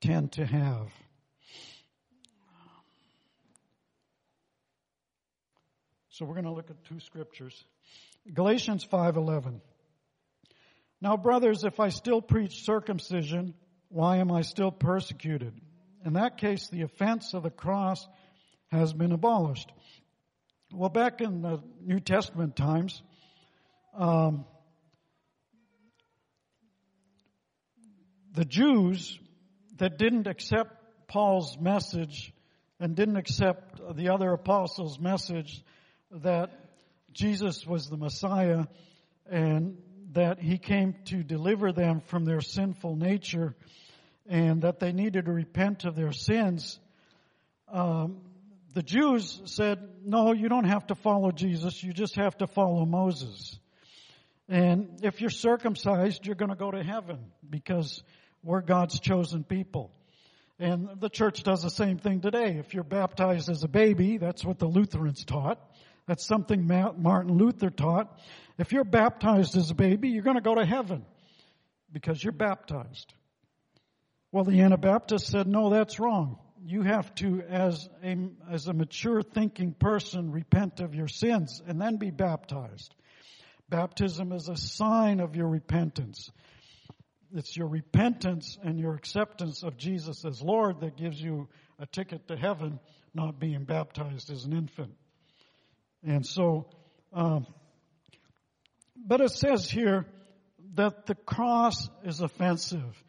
tend 0.02 0.32
to 0.34 0.46
have? 0.46 0.90
So 6.18 6.26
we're 6.26 6.34
going 6.34 6.46
to 6.46 6.52
look 6.52 6.72
at 6.72 6.84
two 6.86 7.00
scriptures. 7.00 7.64
Galatians 8.34 8.84
5:11 8.84 9.62
now, 11.00 11.16
brothers, 11.16 11.64
if 11.64 11.80
I 11.80 11.90
still 11.90 12.22
preach 12.24 12.64
circumcision, 12.64 13.54
why 13.90 14.18
am 14.18 14.32
I 14.32 14.42
still 14.42 14.72
persecuted? 14.72 15.54
In 16.04 16.14
that 16.14 16.38
case, 16.38 16.70
the 16.70 16.82
offense 16.82 17.36
of 17.36 17.44
the 17.44 17.52
cross 17.52 18.08
has 18.72 18.94
been 18.94 19.12
abolished. 19.12 19.72
Well, 20.74 20.90
back 20.90 21.22
in 21.22 21.44
the 21.44 21.62
New 21.82 22.00
Testament 22.00 22.56
times, 22.56 23.02
um, 23.96 24.46
the 28.34 28.46
Jews 28.46 29.20
that 29.78 30.00
didn't 30.00 30.26
accept 30.26 31.08
Paul's 31.08 31.60
message 31.60 32.34
and 32.80 32.96
didn't 32.96 33.18
accept 33.18 33.80
the 33.96 34.10
other 34.10 34.32
apostles' 34.32 35.00
message 35.00 35.64
that 36.12 36.52
Jesus 37.14 37.66
was 37.66 37.90
the 37.90 37.98
Messiah 37.98 38.66
and 39.30 39.78
that 40.14 40.40
he 40.40 40.58
came 40.58 40.96
to 41.06 41.24
deliver 41.24 41.72
them 41.72 42.00
from 42.00 42.26
their 42.26 42.42
sinful 42.42 42.96
nature 42.96 43.56
and 44.28 44.62
that 44.62 44.80
they 44.80 44.92
needed 44.92 45.26
to 45.26 45.32
repent 45.32 45.86
of 45.86 45.96
their 45.96 46.12
sins. 46.12 46.80
Um, 47.72 48.22
the 48.74 48.84
Jews 48.84 49.42
said, 49.46 49.80
no, 50.06 50.34
you 50.34 50.50
don't 50.50 50.66
have 50.66 50.88
to 50.88 50.96
follow 50.96 51.32
Jesus. 51.32 51.84
You 51.84 51.94
just 51.94 52.16
have 52.16 52.38
to 52.38 52.48
follow 52.48 52.86
Moses. 52.86 53.60
And 54.48 55.00
if 55.04 55.20
you're 55.20 55.30
circumcised, 55.30 56.26
you're 56.26 56.36
going 56.36 56.52
to 56.52 56.56
go 56.56 56.72
to 56.72 56.84
heaven 56.84 57.20
because 57.50 58.04
we're 58.44 58.62
God's 58.62 59.00
chosen 59.00 59.44
people. 59.44 59.92
And 60.60 60.90
the 61.00 61.10
church 61.10 61.44
does 61.44 61.62
the 61.62 61.70
same 61.70 61.98
thing 61.98 62.22
today. 62.22 62.58
If 62.58 62.74
you're 62.74 62.84
baptized 62.84 63.50
as 63.50 63.64
a 63.64 63.68
baby, 63.68 64.18
that's 64.18 64.44
what 64.44 64.58
the 64.58 64.68
Lutherans 64.68 65.24
taught. 65.26 65.60
That's 66.08 66.26
something 66.26 66.66
Martin 66.66 67.38
Luther 67.38 67.70
taught. 67.70 68.18
If 68.58 68.72
you're 68.72 68.86
baptized 68.86 69.58
as 69.58 69.70
a 69.70 69.76
baby, 69.76 70.10
you're 70.10 70.24
going 70.24 70.38
to 70.38 70.42
go 70.42 70.56
to 70.56 70.66
heaven 70.66 71.06
because 71.92 72.24
you're 72.24 72.32
baptized. 72.32 73.14
Well, 74.32 74.46
the 74.46 74.62
Anabaptists 74.62 75.30
said, 75.30 75.48
no, 75.48 75.70
that's 75.70 76.00
wrong. 76.00 76.40
You 76.66 76.82
have 76.82 77.14
to, 77.16 77.42
as 77.42 77.88
a, 78.04 78.18
as 78.50 78.68
a 78.68 78.74
mature 78.74 79.22
thinking 79.22 79.74
person, 79.74 80.32
repent 80.32 80.80
of 80.80 80.96
your 80.96 81.08
sins 81.08 81.62
and 81.68 81.80
then 81.80 81.98
be 81.98 82.10
baptized. 82.10 82.96
Baptism 83.70 84.32
is 84.32 84.48
a 84.48 84.56
sign 84.56 85.20
of 85.20 85.36
your 85.36 85.48
repentance. 85.48 86.32
It's 87.34 87.56
your 87.56 87.68
repentance 87.68 88.58
and 88.64 88.80
your 88.80 88.96
acceptance 88.96 89.64
of 89.64 89.78
Jesus 89.78 90.24
as 90.24 90.42
Lord 90.42 90.80
that 90.82 90.96
gives 90.96 91.22
you 91.22 91.50
a 91.80 91.86
ticket 91.86 92.30
to 92.30 92.38
heaven, 92.38 92.80
not 93.14 93.40
being 93.40 93.66
baptized 93.66 94.32
as 94.32 94.46
an 94.46 94.54
infant. 94.54 94.94
And 96.04 96.26
so, 96.26 96.68
um, 97.14 97.48
but 98.96 99.22
it 99.22 99.32
says 99.32 99.70
here 99.70 100.06
that 100.76 101.06
the 101.06 101.16
cross 101.16 101.90
is 102.04 102.22
offensive. 102.22 103.04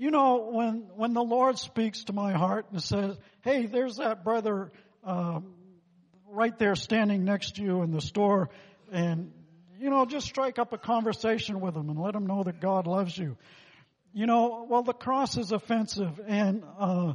you 0.00 0.10
know, 0.10 0.48
when, 0.50 0.88
when 0.96 1.12
the 1.12 1.22
Lord 1.22 1.58
speaks 1.58 2.04
to 2.04 2.14
my 2.14 2.32
heart 2.32 2.64
and 2.72 2.82
says, 2.82 3.18
hey, 3.42 3.66
there's 3.66 3.96
that 3.96 4.24
brother, 4.24 4.72
um, 5.04 5.52
right 6.26 6.58
there 6.58 6.74
standing 6.74 7.26
next 7.26 7.56
to 7.56 7.62
you 7.62 7.82
in 7.82 7.90
the 7.90 8.00
store 8.00 8.48
and, 8.90 9.30
you 9.78 9.90
know, 9.90 10.06
just 10.06 10.26
strike 10.26 10.58
up 10.58 10.72
a 10.72 10.78
conversation 10.78 11.60
with 11.60 11.76
him 11.76 11.90
and 11.90 11.98
let 11.98 12.14
him 12.14 12.26
know 12.26 12.42
that 12.42 12.62
God 12.62 12.86
loves 12.86 13.16
you. 13.18 13.36
You 14.14 14.24
know, 14.24 14.66
well, 14.66 14.82
the 14.82 14.94
cross 14.94 15.36
is 15.36 15.52
offensive 15.52 16.18
and, 16.26 16.64
uh, 16.78 17.12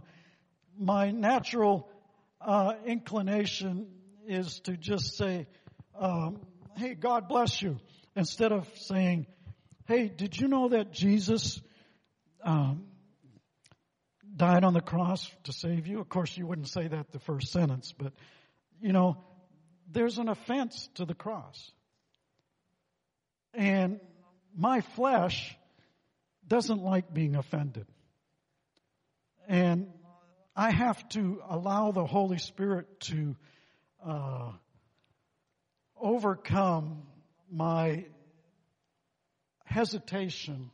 my 0.78 1.10
natural, 1.10 1.90
uh, 2.40 2.76
inclination 2.86 3.88
is 4.28 4.60
to 4.62 4.78
just 4.78 5.18
say, 5.18 5.48
um, 6.00 6.40
hey, 6.78 6.94
God 6.94 7.28
bless 7.28 7.62
you, 7.62 7.78
instead 8.16 8.52
of 8.52 8.68
saying, 8.76 9.28
hey, 9.88 10.08
did 10.08 10.40
you 10.40 10.48
know 10.48 10.70
that 10.70 10.92
Jesus, 10.92 11.62
um, 12.44 12.86
died 14.36 14.64
on 14.64 14.74
the 14.74 14.82
cross 14.82 15.30
to 15.44 15.54
save 15.54 15.88
you. 15.88 16.00
Of 16.00 16.10
course, 16.10 16.36
you 16.38 16.46
wouldn't 16.46 16.70
say 16.70 16.88
that 16.88 17.12
the 17.12 17.20
first 17.20 17.52
sentence, 17.52 17.94
but 17.98 18.14
you 18.82 18.92
know, 18.92 19.18
there's 19.92 20.18
an 20.18 20.28
offense 20.28 20.90
to 20.96 21.06
the 21.06 21.14
cross. 21.14 21.72
And 23.54 24.00
my 24.56 24.82
flesh 24.82 25.56
doesn't 26.48 26.82
like 26.82 27.14
being 27.14 27.36
offended. 27.36 27.88
And 29.48 29.88
I 30.56 30.72
have 30.72 31.08
to 31.10 31.42
allow 31.48 31.92
the 31.92 32.06
Holy 32.06 32.38
Spirit 32.38 33.00
to 33.02 33.36
uh, 34.06 34.52
overcome 36.00 37.04
my 37.52 38.06
hesitation 39.66 40.70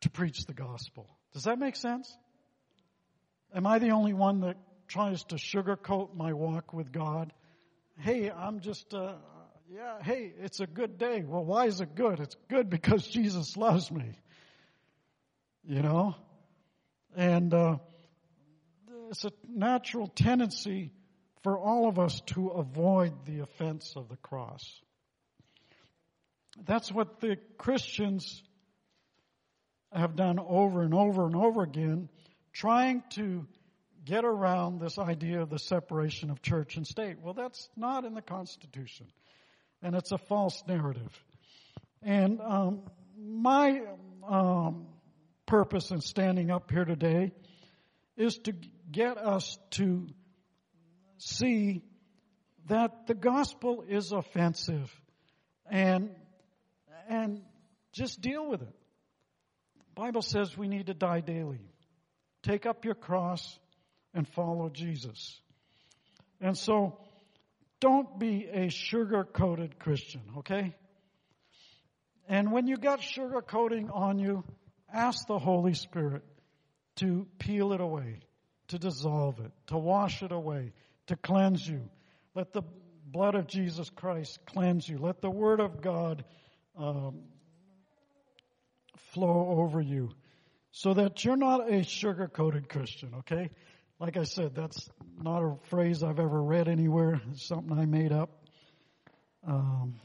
to 0.00 0.10
preach 0.10 0.44
the 0.46 0.54
gospel. 0.54 1.06
Does 1.32 1.44
that 1.44 1.58
make 1.58 1.76
sense? 1.76 2.12
Am 3.54 3.66
I 3.66 3.78
the 3.78 3.90
only 3.90 4.12
one 4.12 4.40
that 4.40 4.56
tries 4.88 5.22
to 5.24 5.36
sugarcoat 5.36 6.14
my 6.14 6.32
walk 6.32 6.72
with 6.72 6.90
God? 6.90 7.32
Hey, 7.98 8.30
I'm 8.30 8.60
just, 8.60 8.92
uh, 8.94 9.14
yeah, 9.72 10.02
hey, 10.02 10.32
it's 10.40 10.60
a 10.60 10.66
good 10.66 10.98
day. 10.98 11.22
Well, 11.24 11.44
why 11.44 11.66
is 11.66 11.80
it 11.80 11.94
good? 11.94 12.18
It's 12.18 12.36
good 12.48 12.70
because 12.70 13.06
Jesus 13.08 13.56
loves 13.56 13.90
me. 13.90 14.18
You 15.64 15.82
know? 15.82 16.16
And, 17.14 17.52
uh, 17.54 17.76
it's 19.10 19.24
a 19.24 19.32
natural 19.48 20.06
tendency 20.06 20.92
for 21.42 21.58
all 21.58 21.88
of 21.88 21.98
us 21.98 22.20
to 22.26 22.48
avoid 22.48 23.24
the 23.24 23.40
offense 23.40 23.94
of 23.96 24.08
the 24.08 24.16
cross. 24.16 24.80
That's 26.64 26.92
what 26.92 27.20
the 27.20 27.36
Christians 27.56 28.42
have 29.92 30.16
done 30.16 30.38
over 30.38 30.82
and 30.82 30.94
over 30.94 31.26
and 31.26 31.34
over 31.34 31.62
again, 31.62 32.08
trying 32.52 33.02
to 33.10 33.46
get 34.04 34.24
around 34.24 34.80
this 34.80 34.98
idea 34.98 35.42
of 35.42 35.50
the 35.50 35.58
separation 35.58 36.30
of 36.30 36.42
church 36.42 36.76
and 36.76 36.86
state. 36.86 37.18
Well, 37.20 37.34
that's 37.34 37.68
not 37.76 38.04
in 38.04 38.14
the 38.14 38.22
Constitution, 38.22 39.06
and 39.82 39.94
it's 39.94 40.12
a 40.12 40.18
false 40.18 40.62
narrative. 40.66 41.12
And 42.02 42.40
um, 42.40 42.82
my 43.18 43.82
um, 44.28 44.86
purpose 45.46 45.90
in 45.90 46.00
standing 46.00 46.50
up 46.50 46.70
here 46.70 46.84
today 46.84 47.32
is 48.16 48.36
to 48.38 48.54
get 48.90 49.18
us 49.18 49.58
to 49.70 50.06
see 51.20 51.82
that 52.68 53.06
the 53.06 53.14
gospel 53.14 53.84
is 53.88 54.12
offensive 54.12 54.90
and 55.70 56.10
and 57.08 57.42
just 57.92 58.20
deal 58.20 58.48
with 58.48 58.62
it. 58.62 58.74
Bible 59.94 60.22
says 60.22 60.56
we 60.56 60.68
need 60.68 60.86
to 60.86 60.94
die 60.94 61.20
daily. 61.20 61.60
Take 62.42 62.64
up 62.64 62.84
your 62.84 62.94
cross 62.94 63.58
and 64.14 64.26
follow 64.28 64.68
Jesus. 64.68 65.40
And 66.40 66.56
so, 66.56 66.98
don't 67.80 68.18
be 68.18 68.48
a 68.50 68.68
sugar 68.68 69.24
coated 69.24 69.78
Christian, 69.78 70.22
okay? 70.38 70.74
And 72.28 72.52
when 72.52 72.66
you 72.66 72.76
got 72.76 73.02
sugar 73.02 73.42
coating 73.42 73.90
on 73.90 74.18
you, 74.18 74.44
ask 74.92 75.26
the 75.26 75.38
Holy 75.38 75.74
Spirit 75.74 76.22
to 76.96 77.26
peel 77.38 77.72
it 77.72 77.80
away, 77.80 78.20
to 78.68 78.78
dissolve 78.78 79.40
it, 79.40 79.52
to 79.66 79.76
wash 79.76 80.22
it 80.22 80.32
away, 80.32 80.72
to 81.10 81.16
cleanse 81.16 81.66
you. 81.66 81.88
Let 82.34 82.52
the 82.52 82.62
blood 83.04 83.34
of 83.34 83.46
Jesus 83.46 83.90
Christ 83.90 84.38
cleanse 84.46 84.88
you. 84.88 84.98
Let 84.98 85.20
the 85.20 85.30
Word 85.30 85.60
of 85.60 85.82
God 85.82 86.24
um, 86.76 87.22
flow 89.12 89.56
over 89.58 89.80
you 89.80 90.10
so 90.70 90.94
that 90.94 91.24
you're 91.24 91.36
not 91.36 91.70
a 91.70 91.82
sugar 91.82 92.28
coated 92.28 92.68
Christian, 92.68 93.16
okay? 93.18 93.50
Like 93.98 94.16
I 94.16 94.22
said, 94.22 94.54
that's 94.54 94.88
not 95.20 95.42
a 95.42 95.56
phrase 95.68 96.04
I've 96.04 96.20
ever 96.20 96.40
read 96.42 96.68
anywhere. 96.68 97.20
It's 97.32 97.46
something 97.46 97.76
I 97.76 97.86
made 97.86 98.12
up. 98.12 98.30
Um, 99.46 99.96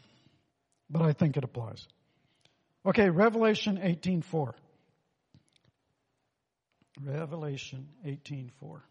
but 0.90 1.04
I 1.04 1.14
think 1.14 1.38
it 1.38 1.44
applies. 1.44 1.88
Okay, 2.86 3.10
Revelation 3.10 3.78
18:4. 3.78 4.54
Revelation 7.00 7.90
18:4. 8.06 8.82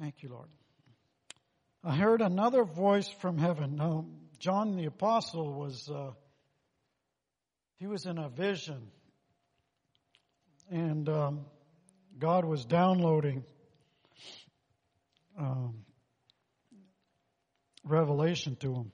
Thank 0.00 0.22
you, 0.22 0.30
Lord. 0.30 0.48
I 1.84 1.94
heard 1.94 2.22
another 2.22 2.64
voice 2.64 3.08
from 3.20 3.36
heaven. 3.36 3.76
Now, 3.76 4.06
John 4.38 4.74
the 4.74 4.86
Apostle 4.86 5.52
was, 5.52 5.90
uh, 5.90 6.12
he 7.76 7.86
was 7.86 8.06
in 8.06 8.16
a 8.16 8.30
vision. 8.30 8.90
And 10.70 11.06
um, 11.10 11.44
God 12.18 12.46
was 12.46 12.64
downloading 12.64 13.44
um, 15.38 15.84
revelation 17.84 18.56
to 18.60 18.72
him. 18.72 18.92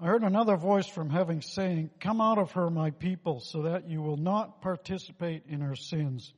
I 0.00 0.06
heard 0.06 0.22
another 0.22 0.56
voice 0.56 0.86
from 0.86 1.10
heaven 1.10 1.42
saying, 1.42 1.90
Come 1.98 2.20
out 2.20 2.38
of 2.38 2.52
her, 2.52 2.70
my 2.70 2.90
people, 2.90 3.40
so 3.40 3.62
that 3.62 3.88
you 3.88 4.00
will 4.00 4.16
not 4.16 4.62
participate 4.62 5.42
in 5.48 5.60
her 5.60 5.74
sins 5.74 6.32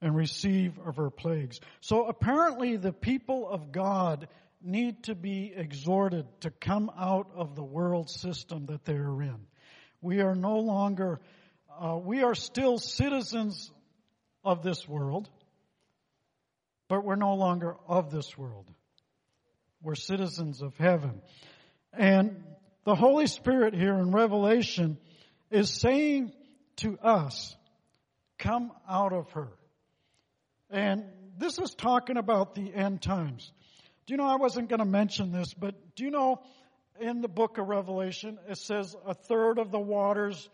and 0.00 0.16
receive 0.16 0.78
of 0.78 0.96
her 0.96 1.10
plagues. 1.10 1.60
So 1.80 2.06
apparently 2.06 2.76
the 2.76 2.92
people 2.92 3.46
of 3.46 3.72
God 3.72 4.26
need 4.62 5.02
to 5.04 5.14
be 5.14 5.52
exhorted 5.54 6.26
to 6.40 6.50
come 6.50 6.90
out 6.98 7.30
of 7.34 7.54
the 7.54 7.62
world 7.62 8.08
system 8.08 8.66
that 8.66 8.86
they 8.86 8.94
are 8.94 9.22
in. 9.22 9.46
We 10.00 10.20
are 10.22 10.34
no 10.34 10.58
longer, 10.58 11.20
uh, 11.78 11.98
we 12.02 12.22
are 12.22 12.34
still 12.34 12.78
citizens 12.78 13.70
of 14.44 14.62
this 14.62 14.88
world, 14.88 15.28
but 16.88 17.04
we're 17.04 17.16
no 17.16 17.34
longer 17.34 17.76
of 17.86 18.10
this 18.10 18.36
world. 18.38 18.66
We're 19.82 19.94
citizens 19.94 20.62
of 20.62 20.74
heaven. 20.78 21.20
And 21.92 22.42
the 22.84 22.94
Holy 22.94 23.26
Spirit 23.26 23.74
here 23.74 23.94
in 23.94 24.10
Revelation 24.10 24.98
is 25.50 25.70
saying 25.70 26.32
to 26.76 26.98
us, 26.98 27.54
come 28.38 28.72
out 28.88 29.12
of 29.12 29.30
her. 29.32 29.48
And 30.70 31.04
this 31.38 31.58
is 31.58 31.74
talking 31.74 32.16
about 32.16 32.54
the 32.54 32.74
end 32.74 33.02
times. 33.02 33.52
Do 34.06 34.14
you 34.14 34.18
know, 34.18 34.26
I 34.26 34.36
wasn't 34.36 34.68
going 34.68 34.80
to 34.80 34.84
mention 34.84 35.30
this, 35.30 35.54
but 35.54 35.74
do 35.94 36.04
you 36.04 36.10
know 36.10 36.42
in 37.00 37.20
the 37.20 37.28
book 37.28 37.58
of 37.58 37.68
Revelation, 37.68 38.38
it 38.48 38.58
says 38.58 38.96
a 39.06 39.14
third 39.14 39.58
of 39.58 39.70
the 39.70 39.78
waters, 39.78 40.48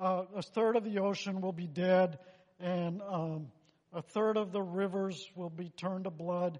uh, 0.00 0.24
a 0.34 0.42
third 0.42 0.76
of 0.76 0.84
the 0.84 1.00
ocean 1.00 1.40
will 1.40 1.52
be 1.52 1.66
dead, 1.66 2.18
and 2.58 3.02
um, 3.02 3.48
a 3.92 4.00
third 4.00 4.36
of 4.36 4.52
the 4.52 4.62
rivers 4.62 5.28
will 5.36 5.50
be 5.50 5.68
turned 5.68 6.04
to 6.04 6.10
blood. 6.10 6.58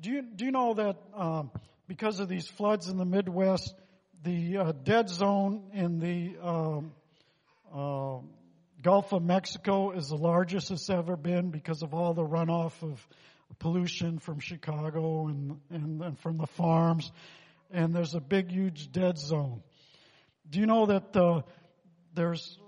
Do 0.00 0.10
you, 0.10 0.22
do 0.22 0.44
you 0.44 0.50
know 0.50 0.74
that 0.74 0.96
um, 1.14 1.50
because 1.88 2.20
of 2.20 2.28
these 2.28 2.46
floods 2.46 2.88
in 2.88 2.96
the 2.96 3.04
Midwest, 3.04 3.74
the 4.22 4.58
uh, 4.58 4.72
dead 4.72 5.08
zone 5.08 5.70
in 5.72 5.98
the 5.98 6.36
um, 6.42 6.92
uh, 7.74 8.18
Gulf 8.82 9.12
of 9.12 9.22
Mexico 9.22 9.92
is 9.92 10.08
the 10.08 10.16
largest 10.16 10.70
it's 10.70 10.90
ever 10.90 11.16
been 11.16 11.50
because 11.50 11.82
of 11.82 11.94
all 11.94 12.14
the 12.14 12.24
runoff 12.24 12.82
of 12.82 13.06
pollution 13.58 14.18
from 14.18 14.40
Chicago 14.40 15.26
and, 15.26 15.60
and, 15.70 16.02
and 16.02 16.18
from 16.18 16.38
the 16.38 16.46
farms. 16.46 17.10
And 17.70 17.94
there's 17.94 18.14
a 18.14 18.20
big, 18.20 18.50
huge 18.50 18.90
dead 18.90 19.18
zone. 19.18 19.62
Do 20.48 20.60
you 20.60 20.66
know 20.66 20.86
that 20.86 21.16
uh, 21.16 21.42
there's 22.14 22.58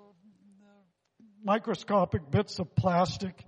microscopic 1.43 2.31
bits 2.31 2.59
of 2.59 2.75
plastic 2.75 3.45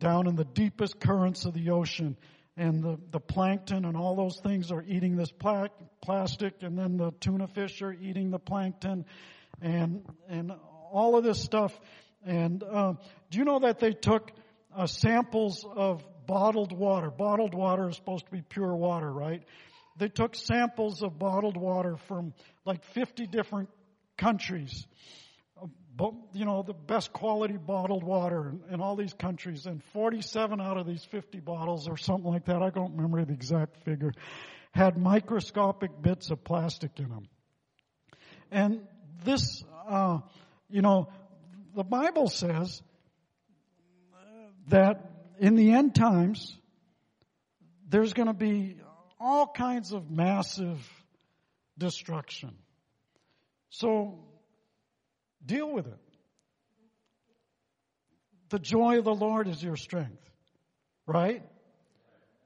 down 0.00 0.26
in 0.26 0.36
the 0.36 0.44
deepest 0.44 1.00
currents 1.00 1.44
of 1.44 1.54
the 1.54 1.70
ocean? 1.70 2.16
And 2.58 2.82
the, 2.82 2.98
the 3.10 3.20
plankton 3.20 3.84
and 3.84 3.96
all 3.96 4.16
those 4.16 4.38
things 4.40 4.70
are 4.70 4.82
eating 4.82 5.16
this 5.16 5.30
pla- 5.30 5.68
plastic 6.02 6.62
and 6.62 6.78
then 6.78 6.96
the 6.96 7.12
tuna 7.20 7.46
fish 7.46 7.80
are 7.80 7.92
eating 7.92 8.30
the 8.30 8.38
plankton 8.38 9.06
and 9.62 10.04
and 10.28 10.52
all 10.92 11.16
of 11.16 11.24
this 11.24 11.40
stuff 11.40 11.78
and 12.24 12.62
uh, 12.62 12.92
do 13.30 13.38
you 13.38 13.44
know 13.44 13.60
that 13.60 13.78
they 13.78 13.92
took 13.92 14.32
uh, 14.76 14.86
samples 14.86 15.64
of 15.76 16.04
bottled 16.26 16.72
water? 16.72 17.10
Bottled 17.10 17.54
water 17.54 17.88
is 17.88 17.96
supposed 17.96 18.26
to 18.26 18.32
be 18.32 18.42
pure 18.42 18.74
water, 18.74 19.10
right? 19.10 19.42
they 19.98 20.08
took 20.08 20.34
samples 20.34 21.02
of 21.02 21.18
bottled 21.18 21.56
water 21.56 21.96
from 22.06 22.32
like 22.64 22.84
50 22.84 23.26
different 23.26 23.68
countries. 24.16 24.86
You 26.32 26.44
know, 26.44 26.62
the 26.62 26.74
best 26.74 27.12
quality 27.12 27.56
bottled 27.56 28.04
water 28.04 28.50
in, 28.50 28.74
in 28.74 28.80
all 28.80 28.94
these 28.94 29.12
countries. 29.12 29.66
And 29.66 29.82
47 29.92 30.60
out 30.60 30.76
of 30.76 30.86
these 30.86 31.04
50 31.04 31.40
bottles 31.40 31.88
or 31.88 31.96
something 31.96 32.30
like 32.30 32.44
that, 32.46 32.62
I 32.62 32.70
don't 32.70 32.94
remember 32.94 33.24
the 33.24 33.32
exact 33.32 33.84
figure, 33.84 34.12
had 34.72 34.96
microscopic 34.96 35.90
bits 36.00 36.30
of 36.30 36.44
plastic 36.44 36.92
in 36.98 37.08
them. 37.08 37.28
And 38.50 38.86
this, 39.24 39.64
uh, 39.88 40.20
you 40.70 40.82
know, 40.82 41.08
the 41.74 41.84
Bible 41.84 42.28
says 42.28 42.80
that 44.68 45.10
in 45.38 45.56
the 45.56 45.72
end 45.72 45.94
times, 45.94 46.56
there's 47.88 48.12
going 48.12 48.28
to 48.28 48.34
be 48.34 48.76
all 49.18 49.46
kinds 49.46 49.92
of 49.92 50.10
massive 50.10 50.78
destruction. 51.76 52.54
So 53.70 54.27
deal 55.44 55.70
with 55.72 55.86
it. 55.86 55.98
The 58.50 58.58
joy 58.58 58.98
of 58.98 59.04
the 59.04 59.14
Lord 59.14 59.46
is 59.46 59.62
your 59.62 59.76
strength, 59.76 60.30
right? 61.06 61.42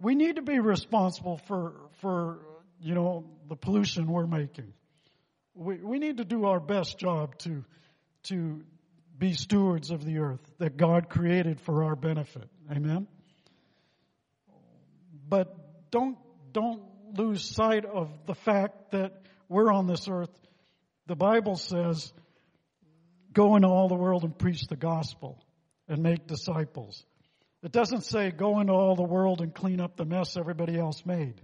We 0.00 0.14
need 0.14 0.36
to 0.36 0.42
be 0.42 0.58
responsible 0.58 1.40
for, 1.46 1.74
for, 2.00 2.40
you 2.80 2.94
know, 2.94 3.24
the 3.48 3.54
pollution 3.54 4.08
we're 4.08 4.26
making. 4.26 4.72
We, 5.54 5.76
we 5.76 5.98
need 5.98 6.16
to 6.16 6.24
do 6.24 6.46
our 6.46 6.58
best 6.58 6.98
job 6.98 7.38
to, 7.38 7.64
to 8.24 8.62
be 9.16 9.34
stewards 9.34 9.90
of 9.90 10.04
the 10.04 10.18
earth 10.18 10.40
that 10.58 10.76
God 10.76 11.08
created 11.08 11.60
for 11.60 11.84
our 11.84 11.94
benefit. 11.94 12.48
Amen? 12.70 13.06
But 15.28 15.56
don't, 15.90 16.18
don't 16.52 16.82
lose 17.16 17.44
sight 17.44 17.84
of 17.84 18.10
the 18.26 18.34
fact 18.34 18.90
that 18.90 19.22
we're 19.48 19.72
on 19.72 19.86
this 19.86 20.08
earth. 20.08 20.30
The 21.06 21.14
Bible 21.14 21.56
says, 21.56 22.12
go 23.32 23.56
into 23.56 23.68
all 23.68 23.88
the 23.88 23.94
world 23.94 24.24
and 24.24 24.36
preach 24.36 24.66
the 24.66 24.76
gospel 24.76 25.42
and 25.88 26.02
make 26.02 26.26
disciples. 26.26 27.04
It 27.62 27.72
doesn't 27.72 28.04
say 28.04 28.30
go 28.30 28.60
into 28.60 28.72
all 28.72 28.96
the 28.96 29.02
world 29.02 29.40
and 29.40 29.54
clean 29.54 29.80
up 29.80 29.96
the 29.96 30.04
mess 30.04 30.36
everybody 30.36 30.78
else 30.78 31.04
made. 31.06 31.40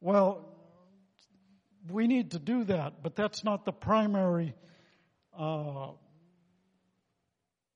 Well, 0.00 0.46
we 1.88 2.06
need 2.06 2.32
to 2.32 2.38
do 2.38 2.64
that, 2.64 3.02
but 3.02 3.16
that's 3.16 3.42
not 3.42 3.64
the 3.64 3.72
primary 3.72 4.54
uh, 5.38 5.92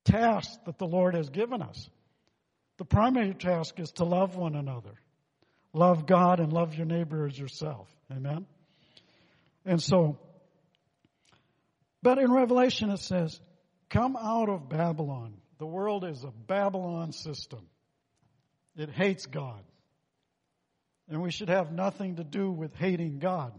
task 0.05 0.51
that 0.67 0.79
the 0.79 0.87
Lord 0.87 1.15
has 1.15 1.31
given 1.31 1.63
us. 1.63 1.89
The 2.77 2.85
primary 2.85 3.35
task 3.35 3.79
is 3.79 3.93
to 3.93 4.05
love 4.05 4.37
one 4.37 4.55
another. 4.55 4.95
Love 5.73 6.07
God 6.07 6.41
and 6.41 6.53
love 6.53 6.75
your 6.75 6.87
neighbor 6.87 7.27
as 7.27 7.39
yourself. 7.39 7.89
Amen? 8.11 8.47
And 9.65 9.83
so, 9.83 10.19
but 12.05 12.19
in 12.19 12.31
Revelation 12.31 12.91
it 12.91 13.01
says, 13.01 13.41
come 13.89 14.15
out 14.15 14.51
of 14.51 14.69
Babylon. 14.69 15.39
The 15.59 15.67
world 15.67 16.05
is 16.05 16.23
a 16.23 16.31
Babylon 16.31 17.13
system. 17.13 17.67
It 18.77 18.91
hates 18.91 19.25
God. 19.25 19.63
And 21.09 21.23
we 21.23 21.31
should 21.31 21.49
have 21.49 21.73
nothing 21.73 22.17
to 22.17 22.25
do 22.25 22.51
with 22.51 22.75
hating 22.75 23.21
God 23.21 23.59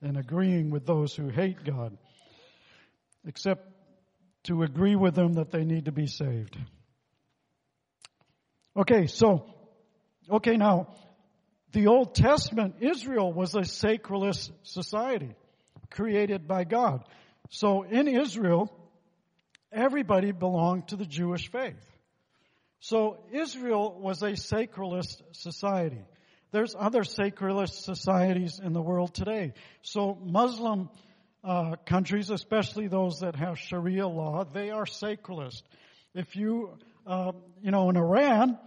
and 0.00 0.16
agreeing 0.16 0.70
with 0.70 0.86
those 0.86 1.14
who 1.14 1.28
hate 1.28 1.62
God, 1.62 1.98
except 3.26 3.68
to 4.44 4.62
agree 4.62 4.96
with 4.96 5.14
them 5.14 5.34
that 5.34 5.50
they 5.50 5.64
need 5.64 5.84
to 5.84 5.92
be 5.92 6.06
saved. 6.06 6.56
Okay, 8.74 9.08
so, 9.08 9.44
okay, 10.30 10.56
now, 10.56 10.88
the 11.72 11.88
Old 11.88 12.14
Testament, 12.14 12.76
Israel 12.80 13.30
was 13.30 13.54
a 13.54 13.60
sacralist 13.60 14.50
society 14.62 15.34
created 15.90 16.48
by 16.48 16.64
God. 16.64 17.04
So 17.54 17.84
in 17.84 18.08
Israel, 18.08 18.68
everybody 19.70 20.32
belonged 20.32 20.88
to 20.88 20.96
the 20.96 21.06
Jewish 21.06 21.52
faith. 21.52 21.78
So 22.80 23.18
Israel 23.30 23.96
was 24.00 24.22
a 24.22 24.32
sacralist 24.32 25.22
society. 25.30 26.04
There's 26.50 26.74
other 26.76 27.02
sacralist 27.02 27.84
societies 27.84 28.58
in 28.58 28.72
the 28.72 28.82
world 28.82 29.14
today. 29.14 29.52
So 29.82 30.18
Muslim 30.20 30.90
uh, 31.44 31.76
countries, 31.86 32.28
especially 32.28 32.88
those 32.88 33.20
that 33.20 33.36
have 33.36 33.56
Sharia 33.56 34.08
law, 34.08 34.42
they 34.42 34.70
are 34.70 34.84
sacralist. 34.84 35.62
If 36.12 36.34
you, 36.34 36.76
uh, 37.06 37.32
you 37.62 37.70
know, 37.70 37.88
in 37.88 37.96
Iran, 37.96 38.58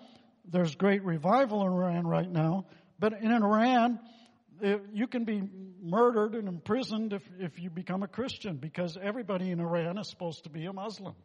there's 0.49 0.75
great 0.75 1.03
revival 1.03 1.61
in 1.63 1.73
Iran 1.73 2.07
right 2.07 2.31
now, 2.31 2.67
but 2.99 3.11
in 3.21 3.33
Iran, 3.33 3.99
you 4.93 5.07
can 5.07 5.23
be 5.23 5.43
murdered 5.81 6.35
and 6.35 6.47
imprisoned 6.47 7.13
if, 7.13 7.23
if 7.39 7.59
you 7.59 7.69
become 7.69 8.03
a 8.03 8.07
Christian 8.07 8.57
because 8.57 8.97
everybody 9.01 9.51
in 9.51 9.59
Iran 9.59 9.97
is 9.97 10.09
supposed 10.09 10.43
to 10.43 10.49
be 10.49 10.65
a 10.65 10.73
Muslim. 10.73 11.15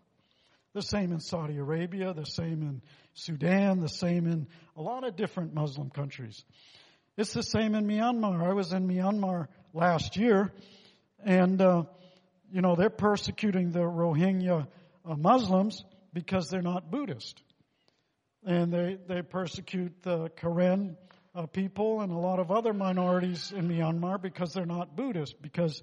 The 0.75 0.83
same 0.83 1.13
in 1.13 1.21
Saudi 1.21 1.59
Arabia, 1.59 2.15
the 2.15 2.25
same 2.25 2.63
in 2.63 2.83
Sudan, 3.15 3.81
the 3.81 3.89
same 3.89 4.27
in 4.27 4.47
a 4.77 4.81
lot 4.81 5.05
of 5.07 5.17
different 5.17 5.53
Muslim 5.53 5.91
countries. 5.91 6.45
It's 7.17 7.35
the 7.35 7.43
same 7.43 7.75
in 7.75 7.87
Myanmar. 7.87 8.43
I 8.43 8.55
was 8.55 8.73
in 8.73 8.89
Myanmar 8.89 9.49
last 9.75 10.17
year 10.17 10.51
and, 11.25 11.61
uh, 11.61 11.85
you 12.51 12.63
know, 12.63 12.75
they're 12.75 12.91
persecuting 12.91 13.71
the 13.71 13.81
Rohingya 13.81 14.67
uh, 15.05 15.15
Muslims 15.15 15.85
because 16.13 16.49
they're 16.49 16.63
not 16.63 16.91
Buddhist. 16.91 17.43
And 18.45 18.73
they, 18.73 18.99
they 19.09 19.23
persecute 19.23 20.03
the 20.03 20.31
Karen 20.37 20.97
uh, 21.35 21.47
people 21.47 22.01
and 22.01 22.13
a 22.13 22.19
lot 22.19 22.39
of 22.39 22.51
other 22.51 22.73
minorities 22.73 23.53
in 23.57 23.69
Myanmar 23.69 24.21
because 24.21 24.53
they're 24.53 24.67
not 24.67 24.97
Buddhist. 24.97 25.41
Because 25.41 25.83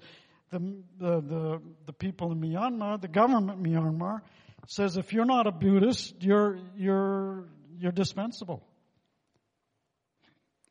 the, 0.50 0.58
the, 0.98 1.20
the, 1.20 1.62
the 1.86 1.92
people 1.92 2.32
in 2.32 2.40
Myanmar, 2.40 3.00
the 3.00 3.08
government 3.08 3.62
Myanmar, 3.62 4.20
says 4.66 4.96
if 4.96 5.12
you're 5.12 5.24
not 5.24 5.46
a 5.46 5.52
Buddhist, 5.52 6.14
you're, 6.20 6.58
you're, 6.76 7.48
you're 7.78 7.92
dispensable. 7.92 8.62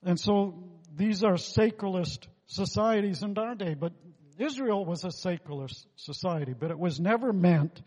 And 0.03 0.19
so 0.19 0.63
these 0.95 1.23
are 1.23 1.33
sacralist 1.33 2.27
societies 2.45 3.21
in 3.21 3.37
our 3.37 3.55
day, 3.55 3.73
but 3.73 3.93
Israel 4.37 4.85
was 4.85 5.03
a 5.03 5.09
sacralist 5.09 5.85
society, 5.97 6.53
but 6.57 6.71
it 6.71 6.79
was 6.79 6.99
never 6.99 7.33
meant 7.33 7.81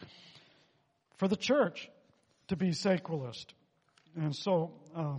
for 1.16 1.26
the 1.26 1.36
church 1.36 1.88
to 2.48 2.56
be 2.56 2.70
sacralist. 2.70 3.46
And 4.14 4.36
so, 4.36 4.72
uh, 4.94 5.16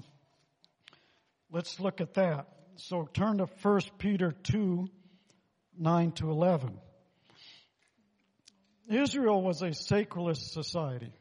let's 1.54 1.80
look 1.80 2.02
at 2.02 2.16
that. 2.16 2.48
So 2.76 3.08
turn 3.14 3.38
to 3.38 3.46
1 3.46 3.82
Peter 4.00 4.34
2, 4.44 4.88
9 5.80 6.12
to 6.14 6.32
11. 6.32 6.78
Israel 8.90 9.42
was 9.42 9.62
a 9.62 9.70
sacralist 9.70 10.50
society. 10.52 11.14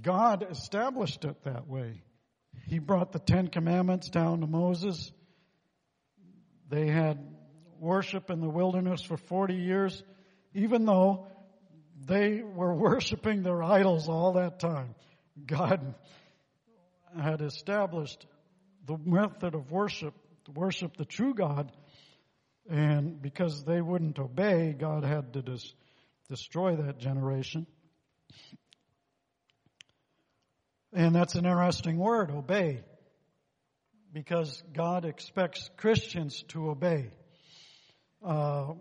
God 0.00 0.46
established 0.48 1.24
it 1.24 1.42
that 1.44 1.66
way. 1.68 2.02
He 2.66 2.78
brought 2.78 3.12
the 3.12 3.18
Ten 3.18 3.48
Commandments 3.48 4.08
down 4.08 4.40
to 4.40 4.46
Moses. 4.46 5.12
They 6.70 6.86
had 6.86 7.18
worship 7.78 8.30
in 8.30 8.40
the 8.40 8.48
wilderness 8.48 9.02
for 9.02 9.16
40 9.16 9.54
years, 9.54 10.02
even 10.54 10.84
though 10.84 11.26
they 12.06 12.42
were 12.42 12.74
worshiping 12.88 13.42
their 13.42 13.62
idols 13.62 14.08
all 14.08 14.34
that 14.34 14.60
time. 14.60 14.94
God 15.46 15.94
had 17.20 17.40
established 17.40 18.26
the 18.86 18.96
method 18.98 19.54
of 19.54 19.70
worship 19.70 20.14
to 20.44 20.52
worship 20.52 20.96
the 20.96 21.04
true 21.04 21.34
God, 21.34 21.72
and 22.68 23.20
because 23.20 23.64
they 23.64 23.80
wouldn't 23.80 24.18
obey, 24.18 24.74
God 24.78 25.04
had 25.04 25.32
to 25.34 25.42
dis- 25.42 25.74
destroy 26.28 26.76
that 26.76 26.98
generation. 26.98 27.66
And 30.92 31.14
that's 31.14 31.34
an 31.34 31.44
interesting 31.44 31.98
word, 31.98 32.30
obey 32.30 32.82
because 34.14 34.62
God 34.72 35.04
expects 35.04 35.68
Christians 35.76 36.44
to 36.48 36.70
obey. 36.70 37.10
Uh, 38.24 38.74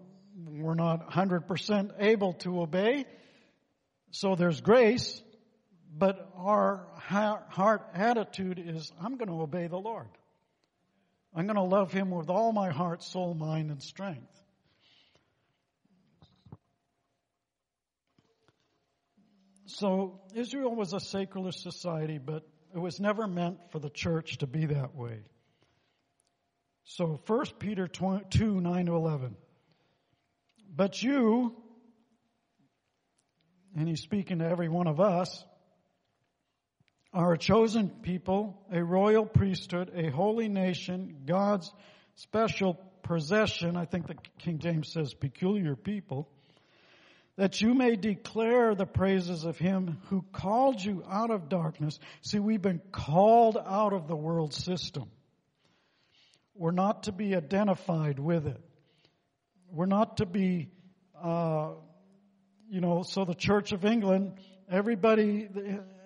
we're 0.45 0.75
not 0.75 1.09
100% 1.09 1.91
able 1.99 2.33
to 2.33 2.61
obey, 2.61 3.05
so 4.11 4.35
there's 4.35 4.61
grace, 4.61 5.21
but 5.95 6.31
our 6.35 6.87
heart 6.97 7.87
attitude 7.93 8.61
is, 8.63 8.91
I'm 9.01 9.17
going 9.17 9.29
to 9.29 9.41
obey 9.41 9.67
the 9.67 9.77
Lord. 9.77 10.09
I'm 11.35 11.45
going 11.45 11.55
to 11.55 11.61
love 11.61 11.91
Him 11.91 12.09
with 12.09 12.29
all 12.29 12.51
my 12.51 12.69
heart, 12.69 13.03
soul, 13.03 13.33
mind, 13.33 13.69
and 13.69 13.81
strength. 13.81 14.29
So 19.65 20.21
Israel 20.35 20.75
was 20.75 20.93
a 20.93 20.97
sacralist 20.97 21.59
society, 21.59 22.19
but 22.19 22.43
it 22.73 22.79
was 22.79 22.99
never 22.99 23.27
meant 23.27 23.57
for 23.71 23.79
the 23.79 23.89
church 23.89 24.37
to 24.39 24.47
be 24.47 24.65
that 24.67 24.95
way. 24.95 25.19
So 26.85 27.19
1 27.25 27.45
Peter 27.59 27.87
2, 27.87 28.21
9 28.61 28.85
to 28.85 28.95
11. 28.95 29.35
But 30.75 31.01
you, 31.01 31.55
and 33.75 33.87
he's 33.87 34.01
speaking 34.01 34.39
to 34.39 34.45
every 34.45 34.69
one 34.69 34.87
of 34.87 34.99
us, 34.99 35.43
are 37.13 37.33
a 37.33 37.37
chosen 37.37 37.89
people, 37.89 38.59
a 38.71 38.83
royal 38.83 39.25
priesthood, 39.25 39.91
a 39.95 40.09
holy 40.09 40.49
nation, 40.49 41.17
God's 41.25 41.71
special 42.15 42.79
possession. 43.03 43.77
I 43.77 43.85
think 43.85 44.07
the 44.07 44.15
King 44.39 44.59
James 44.59 44.91
says 44.91 45.13
peculiar 45.13 45.75
people. 45.75 46.27
That 47.35 47.61
you 47.61 47.73
may 47.73 47.95
declare 47.95 48.75
the 48.75 48.85
praises 48.85 49.43
of 49.43 49.57
him 49.57 49.97
who 50.09 50.23
called 50.31 50.83
you 50.83 51.03
out 51.09 51.31
of 51.31 51.49
darkness. 51.49 51.99
See, 52.21 52.39
we've 52.39 52.61
been 52.61 52.81
called 52.91 53.57
out 53.57 53.93
of 53.93 54.07
the 54.07 54.15
world 54.15 54.53
system. 54.53 55.09
We're 56.55 56.71
not 56.71 57.03
to 57.03 57.11
be 57.11 57.35
identified 57.35 58.19
with 58.19 58.45
it. 58.45 58.61
We're 59.71 59.87
not 59.87 60.17
to 60.17 60.27
be, 60.27 60.69
uh, 61.19 61.71
you 62.69 62.81
know, 62.81 63.01
so 63.01 63.25
the 63.25 63.33
Church 63.33 63.71
of 63.71 63.83
England, 63.83 64.33
everybody 64.69 65.49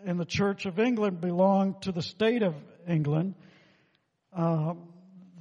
in 0.06 0.18
the 0.18 0.26
Church 0.26 0.66
of 0.66 0.80
England 0.80 1.22
belonged 1.22 1.82
to 1.84 1.91
the 1.91 2.02
state 2.02 2.43
of 2.43 2.56
England. 2.88 3.36
Uh, 4.34 4.74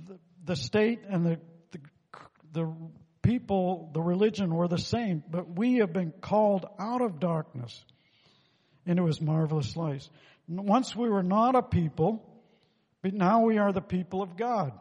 the, 0.06 0.18
the, 0.44 0.56
state 0.56 1.00
and 1.08 1.26
the, 1.26 1.40
the, 1.72 1.78
the 2.52 2.76
people, 3.22 3.90
the 3.92 4.00
religion 4.00 4.54
were 4.54 4.68
the 4.68 4.78
same, 4.78 5.22
but 5.30 5.56
we 5.56 5.76
have 5.76 5.92
been 5.92 6.12
called 6.20 6.66
out 6.78 7.02
of 7.02 7.20
darkness 7.20 7.84
into 8.86 9.06
his 9.06 9.20
marvelous 9.20 9.76
light. 9.76 10.08
Once 10.48 10.94
we 10.94 11.08
were 11.08 11.22
not 11.22 11.56
a 11.56 11.62
people, 11.62 12.24
but 13.02 13.12
now 13.12 13.42
we 13.42 13.58
are 13.58 13.72
the 13.72 13.80
people 13.80 14.22
of 14.22 14.36
God. 14.36 14.72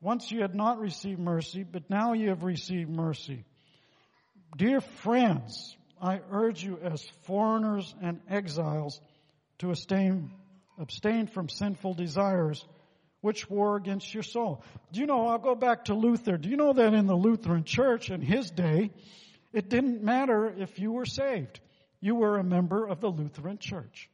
Once 0.00 0.30
you 0.30 0.40
had 0.40 0.54
not 0.54 0.78
received 0.78 1.18
mercy, 1.18 1.62
but 1.62 1.88
now 1.90 2.12
you 2.12 2.30
have 2.30 2.44
received 2.44 2.90
mercy. 2.90 3.44
Dear 4.56 4.80
friends, 4.80 5.76
I 6.00 6.20
urge 6.30 6.62
you 6.62 6.78
as 6.82 7.02
foreigners 7.22 7.94
and 8.02 8.20
exiles 8.28 9.00
to 9.58 9.70
abstain, 9.70 10.30
abstain 10.78 11.26
from 11.26 11.48
sinful 11.48 11.94
desires 11.94 12.64
which 13.20 13.48
war 13.48 13.76
against 13.76 14.12
your 14.12 14.22
soul. 14.22 14.62
Do 14.92 15.00
you 15.00 15.06
know, 15.06 15.26
I'll 15.26 15.38
go 15.38 15.54
back 15.54 15.86
to 15.86 15.94
Luther. 15.94 16.36
Do 16.36 16.48
you 16.48 16.56
know 16.56 16.72
that 16.72 16.94
in 16.94 17.06
the 17.06 17.16
Lutheran 17.16 17.64
church 17.64 18.10
in 18.10 18.20
his 18.20 18.50
day, 18.50 18.90
it 19.52 19.68
didn't 19.68 20.02
matter 20.02 20.54
if 20.56 20.78
you 20.78 20.92
were 20.92 21.06
saved. 21.06 21.60
You 22.00 22.14
were 22.14 22.38
a 22.38 22.44
member 22.44 22.86
of 22.86 23.00
the 23.00 23.08
Lutheran 23.08 23.58
church. 23.58 24.10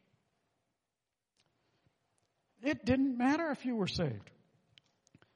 It 2.62 2.84
didn't 2.84 3.18
matter 3.18 3.50
if 3.50 3.66
you 3.66 3.74
were 3.74 3.88
saved. 3.88 4.30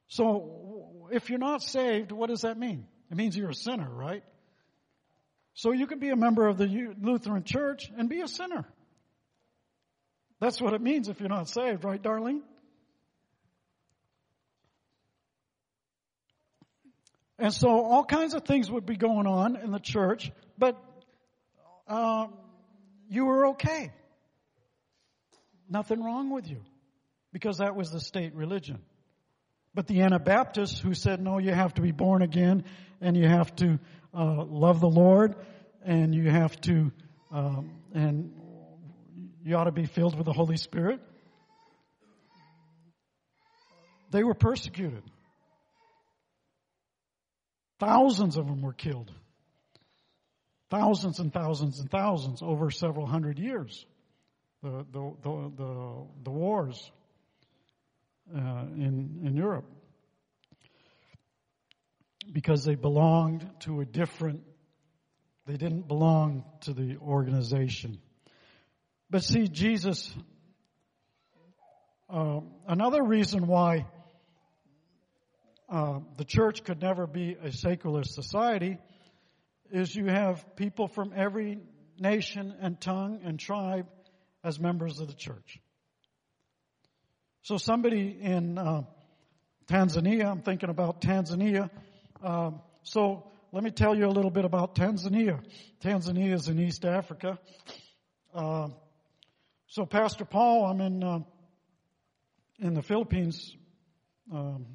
So, 0.09 1.09
if 1.11 1.28
you're 1.28 1.40
not 1.40 1.62
saved, 1.62 2.12
what 2.12 2.30
does 2.30 2.42
that 2.42 2.57
mean? 2.57 2.86
It 3.11 3.16
means 3.16 3.36
you're 3.36 3.51
a 3.51 3.55
sinner, 3.55 3.90
right? 3.90 4.22
So 5.57 5.73
you 5.73 5.87
can 5.87 5.99
be 5.99 6.11
a 6.11 6.17
member 6.17 6.47
of 6.47 6.59
the 6.59 6.95
Lutheran 7.01 7.43
church 7.43 7.91
and 7.97 8.11
be 8.11 8.21
a 8.21 8.29
sinner. 8.29 8.67
That's 10.39 10.61
what 10.61 10.75
it 10.75 10.83
means 10.83 11.09
if 11.09 11.19
you're 11.19 11.31
not 11.31 11.49
saved, 11.49 11.83
right, 11.83 12.01
Darlene? 12.01 12.43
And 17.39 17.55
so 17.55 17.69
all 17.69 18.05
kinds 18.05 18.35
of 18.35 18.45
things 18.45 18.71
would 18.71 18.85
be 18.85 18.97
going 18.97 19.27
on 19.27 19.57
in 19.57 19.71
the 19.71 19.79
church, 19.79 20.31
but 20.59 20.77
um, 21.89 22.35
you 23.09 23.25
were 23.25 23.49
okay. 23.49 23.93
Nothing 25.71 26.05
wrong 26.05 26.29
with 26.29 26.51
you 26.51 26.61
because 27.33 27.59
that 27.59 27.75
was 27.75 27.91
the 27.91 28.01
state 28.01 28.35
religion. 28.35 28.83
But 29.75 29.87
the 29.87 30.03
Anabaptists 30.03 30.79
who 30.79 30.93
said, 30.93 31.21
no, 31.21 31.39
you 31.39 31.53
have 31.53 31.73
to 31.75 31.83
be 31.83 31.93
born 31.93 32.21
again 32.21 32.65
and 33.01 33.17
you 33.17 33.27
have 33.27 33.55
to 33.57 33.79
uh, 34.17 34.45
love 34.45 34.81
the 34.81 34.89
Lord 34.89 35.37
and 35.85 36.14
you 36.14 36.31
have 36.31 36.59
to, 36.62 36.91
um, 37.31 37.79
and 37.95 38.33
you 39.45 39.57
ought 39.57 39.64
to 39.64 39.73
be 39.73 39.87
filled 39.87 40.17
with 40.17 40.27
the 40.27 40.33
Holy 40.33 40.57
Spirit. 40.57 41.01
They 44.11 44.25
were 44.25 44.35
persecuted. 44.35 45.03
Thousands 47.79 48.37
of 48.37 48.47
them 48.47 48.62
were 48.62 48.73
killed. 48.73 49.12
Thousands 50.71 51.21
and 51.21 51.33
thousands 51.33 51.79
and 51.79 51.91
thousands 51.91 52.43
over 52.43 52.71
several 52.71 53.07
hundred 53.07 53.39
years. 53.39 53.85
The, 54.62 54.87
the, 54.91 55.12
the, 55.23 55.53
the, 55.57 56.07
the 56.25 56.31
wars 56.31 56.91
uh, 58.35 58.64
in, 58.75 59.21
in 59.25 59.37
Europe 59.37 59.67
because 62.33 62.64
they 62.64 62.74
belonged 62.74 63.49
to 63.61 63.81
a 63.81 63.85
different, 63.85 64.43
they 65.47 65.57
didn't 65.57 65.89
belong 65.89 66.45
to 66.62 66.72
the 66.72 66.97
organization. 66.99 67.99
But 69.11 69.22
see, 69.22 69.49
Jesus, 69.49 70.12
uh, 72.11 72.41
another 72.66 73.03
reason 73.03 73.47
why 73.47 73.87
uh, 75.68 76.01
the 76.16 76.24
church 76.24 76.64
could 76.64 76.81
never 76.81 77.07
be 77.07 77.37
a 77.43 77.53
secular 77.53 78.05
society 78.05 78.79
is 79.70 79.95
you 79.95 80.07
have 80.07 80.45
people 80.57 80.89
from 80.89 81.12
every 81.14 81.59
nation 81.99 82.55
and 82.61 82.81
tongue 82.81 83.20
and 83.24 83.39
tribe 83.39 83.87
as 84.45 84.61
members 84.61 85.01
of 85.01 85.09
the 85.09 85.14
church. 85.14 85.61
So 87.43 87.57
somebody 87.57 88.16
in 88.20 88.59
uh, 88.59 88.83
Tanzania, 89.66 90.27
I'm 90.27 90.43
thinking 90.43 90.68
about 90.68 91.01
Tanzania. 91.01 91.70
Um, 92.23 92.61
so 92.83 93.31
let 93.53 93.62
me 93.62 93.71
tell 93.71 93.95
you 93.95 94.07
a 94.07 94.11
little 94.11 94.31
bit 94.31 94.45
about 94.45 94.75
Tanzania. 94.75 95.43
Tanzania 95.83 96.33
is 96.33 96.49
in 96.49 96.59
East 96.59 96.85
Africa. 96.85 97.39
Uh, 98.35 98.69
so 99.69 99.87
Pastor 99.87 100.25
Paul, 100.25 100.67
I'm 100.67 100.81
in 100.81 101.03
uh, 101.03 101.21
in 102.59 102.75
the 102.75 102.83
Philippines 102.83 103.55
um, 104.33 104.67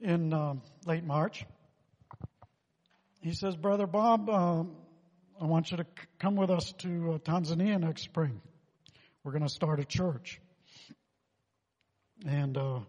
in 0.00 0.32
um, 0.32 0.62
late 0.86 1.04
March. 1.04 1.44
He 3.20 3.32
says, 3.32 3.56
Brother 3.56 3.86
Bob, 3.86 4.28
um, 4.28 4.76
I 5.40 5.46
want 5.46 5.70
you 5.70 5.78
to 5.78 5.84
c- 5.84 6.06
come 6.18 6.36
with 6.36 6.50
us 6.50 6.72
to 6.78 7.14
uh, 7.14 7.18
Tanzania 7.18 7.80
next 7.80 8.02
spring. 8.02 8.42
We're 9.22 9.32
going 9.32 9.44
to 9.44 9.48
start 9.48 9.80
a 9.80 9.84
church. 9.84 10.40
And 12.26 12.56
uh, 12.58 12.80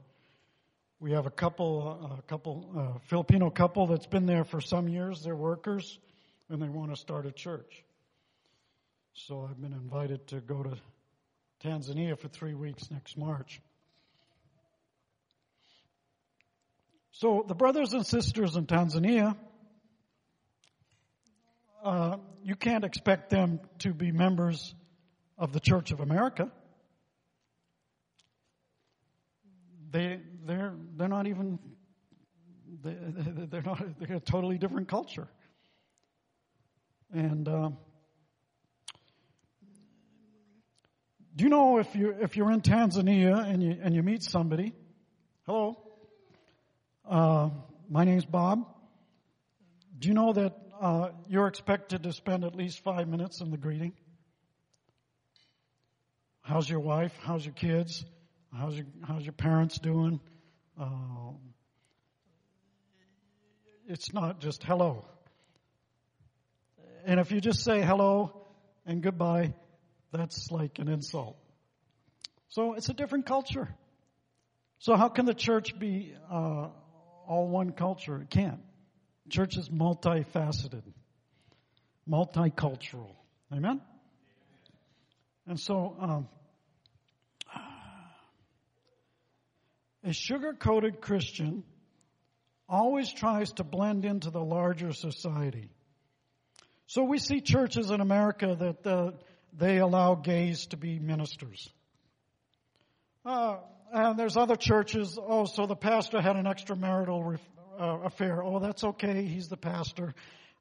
we 1.05 1.11
have 1.11 1.27
a 1.27 1.31
couple, 1.31 1.99
uh, 2.01 2.15
a 2.17 2.21
couple 2.23 2.65
uh, 2.75 2.97
Filipino 3.09 3.51
couple 3.51 3.85
that's 3.85 4.07
been 4.07 4.25
there 4.25 4.43
for 4.43 4.59
some 4.59 4.87
years. 4.87 5.21
They're 5.21 5.35
workers, 5.35 5.99
and 6.49 6.59
they 6.59 6.67
want 6.67 6.89
to 6.89 6.95
start 6.95 7.27
a 7.27 7.31
church. 7.31 7.83
So 9.13 9.47
I've 9.47 9.61
been 9.61 9.73
invited 9.73 10.25
to 10.29 10.37
go 10.37 10.63
to 10.63 10.75
Tanzania 11.63 12.17
for 12.17 12.27
three 12.27 12.55
weeks 12.55 12.89
next 12.89 13.19
March. 13.19 13.61
So 17.11 17.45
the 17.47 17.53
brothers 17.53 17.93
and 17.93 18.03
sisters 18.03 18.55
in 18.55 18.65
Tanzania, 18.65 19.37
uh, 21.83 22.17
you 22.43 22.55
can't 22.55 22.83
expect 22.83 23.29
them 23.29 23.59
to 23.77 23.93
be 23.93 24.11
members 24.11 24.73
of 25.37 25.53
the 25.53 25.59
Church 25.59 25.91
of 25.91 25.99
America. 25.99 26.49
They, 29.95 30.19
they're, 30.45 30.73
they're 30.97 31.07
not 31.07 31.25
even, 31.25 31.57
they, 32.83 32.97
they're 33.49 33.61
not, 33.61 33.81
they're 33.97 34.17
a 34.17 34.19
totally 34.19 34.57
different 34.57 34.89
culture. 34.89 35.29
And, 37.13 37.47
uh, 37.47 37.69
do 41.33 41.45
you 41.45 41.49
know 41.49 41.77
if 41.77 41.95
you 41.95 42.13
if 42.19 42.35
you're 42.35 42.51
in 42.51 42.59
Tanzania 42.59 43.49
and 43.49 43.63
you 43.63 43.77
and 43.81 43.95
you 43.95 44.03
meet 44.03 44.21
somebody, 44.23 44.73
hello, 45.45 45.77
uh, 47.09 47.51
my 47.89 48.03
name's 48.03 48.25
Bob. 48.25 48.67
Do 49.97 50.09
you 50.09 50.13
know 50.13 50.33
that 50.33 50.57
uh, 50.81 51.11
you're 51.29 51.47
expected 51.47 52.03
to 52.03 52.11
spend 52.11 52.43
at 52.43 52.53
least 52.53 52.83
five 52.83 53.07
minutes 53.07 53.39
in 53.39 53.49
the 53.49 53.57
greeting? 53.57 53.93
How's 56.41 56.69
your 56.69 56.81
wife? 56.81 57.17
How's 57.21 57.45
your 57.45 57.53
kids? 57.53 58.03
How's 58.57 58.75
your, 58.75 58.85
how's 59.05 59.23
your 59.23 59.33
parents 59.33 59.77
doing? 59.79 60.19
Uh, 60.79 61.31
it's 63.87 64.13
not 64.13 64.39
just 64.39 64.63
hello. 64.63 65.05
And 67.05 67.19
if 67.19 67.31
you 67.31 67.41
just 67.41 67.63
say 67.63 67.81
hello 67.81 68.45
and 68.85 69.01
goodbye, 69.01 69.53
that's 70.11 70.51
like 70.51 70.79
an 70.79 70.87
insult. 70.87 71.37
So 72.47 72.73
it's 72.73 72.87
a 72.87 72.93
different 72.93 73.25
culture. 73.25 73.67
So 74.79 74.95
how 74.95 75.09
can 75.09 75.25
the 75.25 75.33
church 75.33 75.77
be 75.77 76.13
uh, 76.31 76.69
all 77.27 77.49
one 77.49 77.71
culture? 77.71 78.21
It 78.21 78.29
can't. 78.29 78.59
Church 79.29 79.57
is 79.57 79.69
multifaceted, 79.69 80.83
multicultural. 82.09 83.15
Amen? 83.51 83.81
And 85.47 85.59
so, 85.59 85.95
um, 85.99 86.27
a 90.05 90.13
sugar 90.13 90.53
coated 90.53 91.01
Christian 91.01 91.63
always 92.69 93.11
tries 93.11 93.51
to 93.53 93.63
blend 93.63 94.05
into 94.05 94.29
the 94.29 94.43
larger 94.43 94.93
society. 94.93 95.69
So 96.87 97.03
we 97.03 97.17
see 97.17 97.41
churches 97.41 97.89
in 97.89 98.01
America 98.01 98.55
that 98.59 98.87
uh, 98.87 99.11
they 99.57 99.77
allow 99.77 100.13
gays 100.13 100.67
to 100.67 100.77
be 100.77 100.99
ministers. 100.99 101.67
Uh, 103.25 103.57
and 103.91 104.19
there's 104.19 104.37
other 104.37 104.55
churches, 104.55 105.17
oh, 105.19 105.45
so 105.45 105.65
the 105.65 105.75
pastor 105.75 106.21
had 106.21 106.35
an 106.35 106.45
extramarital 106.45 107.39
uh, 107.79 107.83
affair. 108.03 108.43
Oh, 108.43 108.59
that's 108.59 108.83
okay. 108.83 109.25
He's 109.25 109.47
the 109.47 109.57
pastor. 109.57 110.13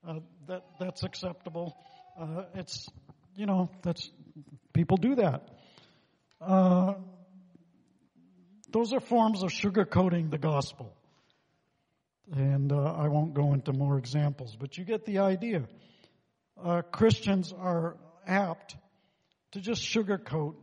Uh, 0.07 0.21
that, 0.47 0.65
that's 0.81 1.03
acceptable. 1.03 1.77
Uh, 2.19 2.45
it's, 2.55 2.89
you 3.37 3.45
know, 3.45 3.69
that's, 3.83 4.09
people 4.73 4.97
do 4.97 5.17
that. 5.17 5.49
Those 8.75 8.93
are 8.93 8.99
forms 8.99 9.45
of 9.45 9.51
sugarcoating 9.51 10.33
the 10.33 10.39
gospel. 10.39 10.93
And 12.33 12.73
uh, 12.73 12.77
I 12.77 13.07
won't 13.07 13.33
go 13.33 13.53
into 13.53 13.73
more 13.73 13.99
examples, 13.99 14.57
but 14.59 14.77
you 14.77 14.85
get 14.85 15.07
the 15.07 15.21
idea. 15.21 15.69
Uh, 16.61 16.83
Christians 16.83 17.53
are 17.57 17.97
apt 18.27 18.75
to 19.53 19.61
just 19.61 19.81
sugarcoat 19.81 20.57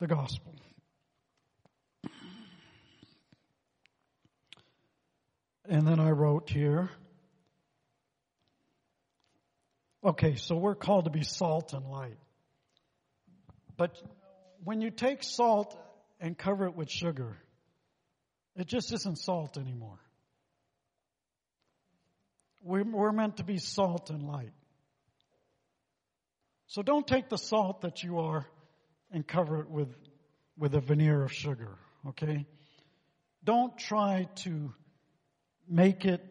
the 0.00 0.06
gospel. 0.06 0.54
And 5.68 5.86
then 5.86 6.00
I 6.00 6.12
wrote 6.12 6.48
here. 6.48 6.88
Okay, 10.02 10.36
so 10.36 10.56
we're 10.56 10.76
called 10.76 11.04
to 11.04 11.10
be 11.10 11.24
salt 11.24 11.74
and 11.74 11.90
light. 11.90 12.16
But 13.76 14.00
when 14.64 14.80
you 14.80 14.90
take 14.90 15.22
salt 15.22 15.76
and 16.22 16.38
cover 16.38 16.66
it 16.66 16.76
with 16.76 16.88
sugar, 16.88 17.36
it 18.54 18.68
just 18.68 18.92
isn't 18.92 19.18
salt 19.18 19.58
anymore. 19.58 19.98
We're, 22.62 22.84
we're 22.84 23.12
meant 23.12 23.38
to 23.38 23.44
be 23.44 23.58
salt 23.58 24.08
and 24.08 24.22
light. 24.22 24.52
So 26.68 26.82
don't 26.82 27.06
take 27.06 27.28
the 27.28 27.36
salt 27.36 27.80
that 27.80 28.04
you 28.04 28.20
are 28.20 28.46
and 29.10 29.26
cover 29.26 29.60
it 29.60 29.68
with, 29.68 29.94
with 30.56 30.74
a 30.76 30.80
veneer 30.80 31.22
of 31.22 31.32
sugar, 31.32 31.76
okay? 32.10 32.46
Don't 33.42 33.76
try 33.76 34.28
to 34.44 34.72
make 35.68 36.04
it 36.04 36.24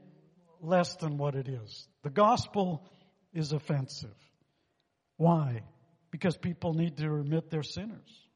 less 0.61 0.95
than 0.95 1.17
what 1.17 1.35
it 1.35 1.49
is. 1.49 1.85
The 2.03 2.09
gospel 2.09 2.87
is 3.33 3.51
offensive. 3.51 4.15
Why? 5.17 5.63
Because 6.11 6.37
people 6.37 6.73
need 6.73 6.95
to 6.97 7.13
admit 7.15 7.49
they're 7.49 7.61
sinners. 7.61 8.30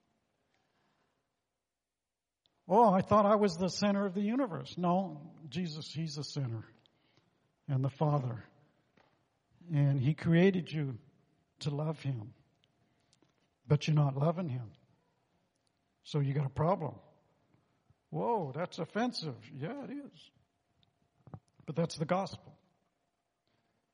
Oh, 2.67 2.91
I 2.91 3.01
thought 3.01 3.25
I 3.25 3.35
was 3.35 3.57
the 3.57 3.69
center 3.69 4.05
of 4.05 4.15
the 4.15 4.21
universe. 4.21 4.75
No, 4.77 5.21
Jesus, 5.49 5.91
He's 5.91 6.15
the 6.15 6.23
center 6.23 6.65
and 7.67 7.83
the 7.83 7.89
Father. 7.89 8.43
And 9.73 9.99
He 9.99 10.13
created 10.13 10.71
you 10.71 10.97
to 11.59 11.69
love 11.69 11.99
Him. 12.01 12.33
But 13.67 13.87
you're 13.87 13.95
not 13.95 14.17
loving 14.17 14.49
Him. 14.49 14.71
So 16.03 16.19
you 16.19 16.33
got 16.33 16.45
a 16.45 16.49
problem. 16.49 16.95
Whoa, 18.09 18.51
that's 18.55 18.79
offensive. 18.79 19.35
Yeah, 19.59 19.83
it 19.83 19.91
is. 19.91 20.31
But 21.65 21.75
that's 21.75 21.97
the 21.97 22.05
gospel. 22.05 22.55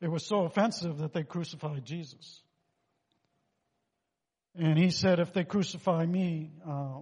It 0.02 0.10
was 0.10 0.26
so 0.26 0.46
offensive 0.46 1.00
that 1.00 1.14
they 1.14 1.24
crucified 1.24 1.86
Jesus. 1.86 2.42
And 4.56 4.78
he 4.78 4.90
said, 4.90 5.20
if 5.20 5.32
they 5.32 5.44
crucify 5.44 6.06
me, 6.06 6.52
uh, 6.68 7.00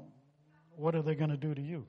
what 0.80 0.96
are 0.96 1.02
they 1.02 1.14
going 1.14 1.30
to 1.30 1.38
do 1.38 1.54
to 1.54 1.62
you? 1.62 1.86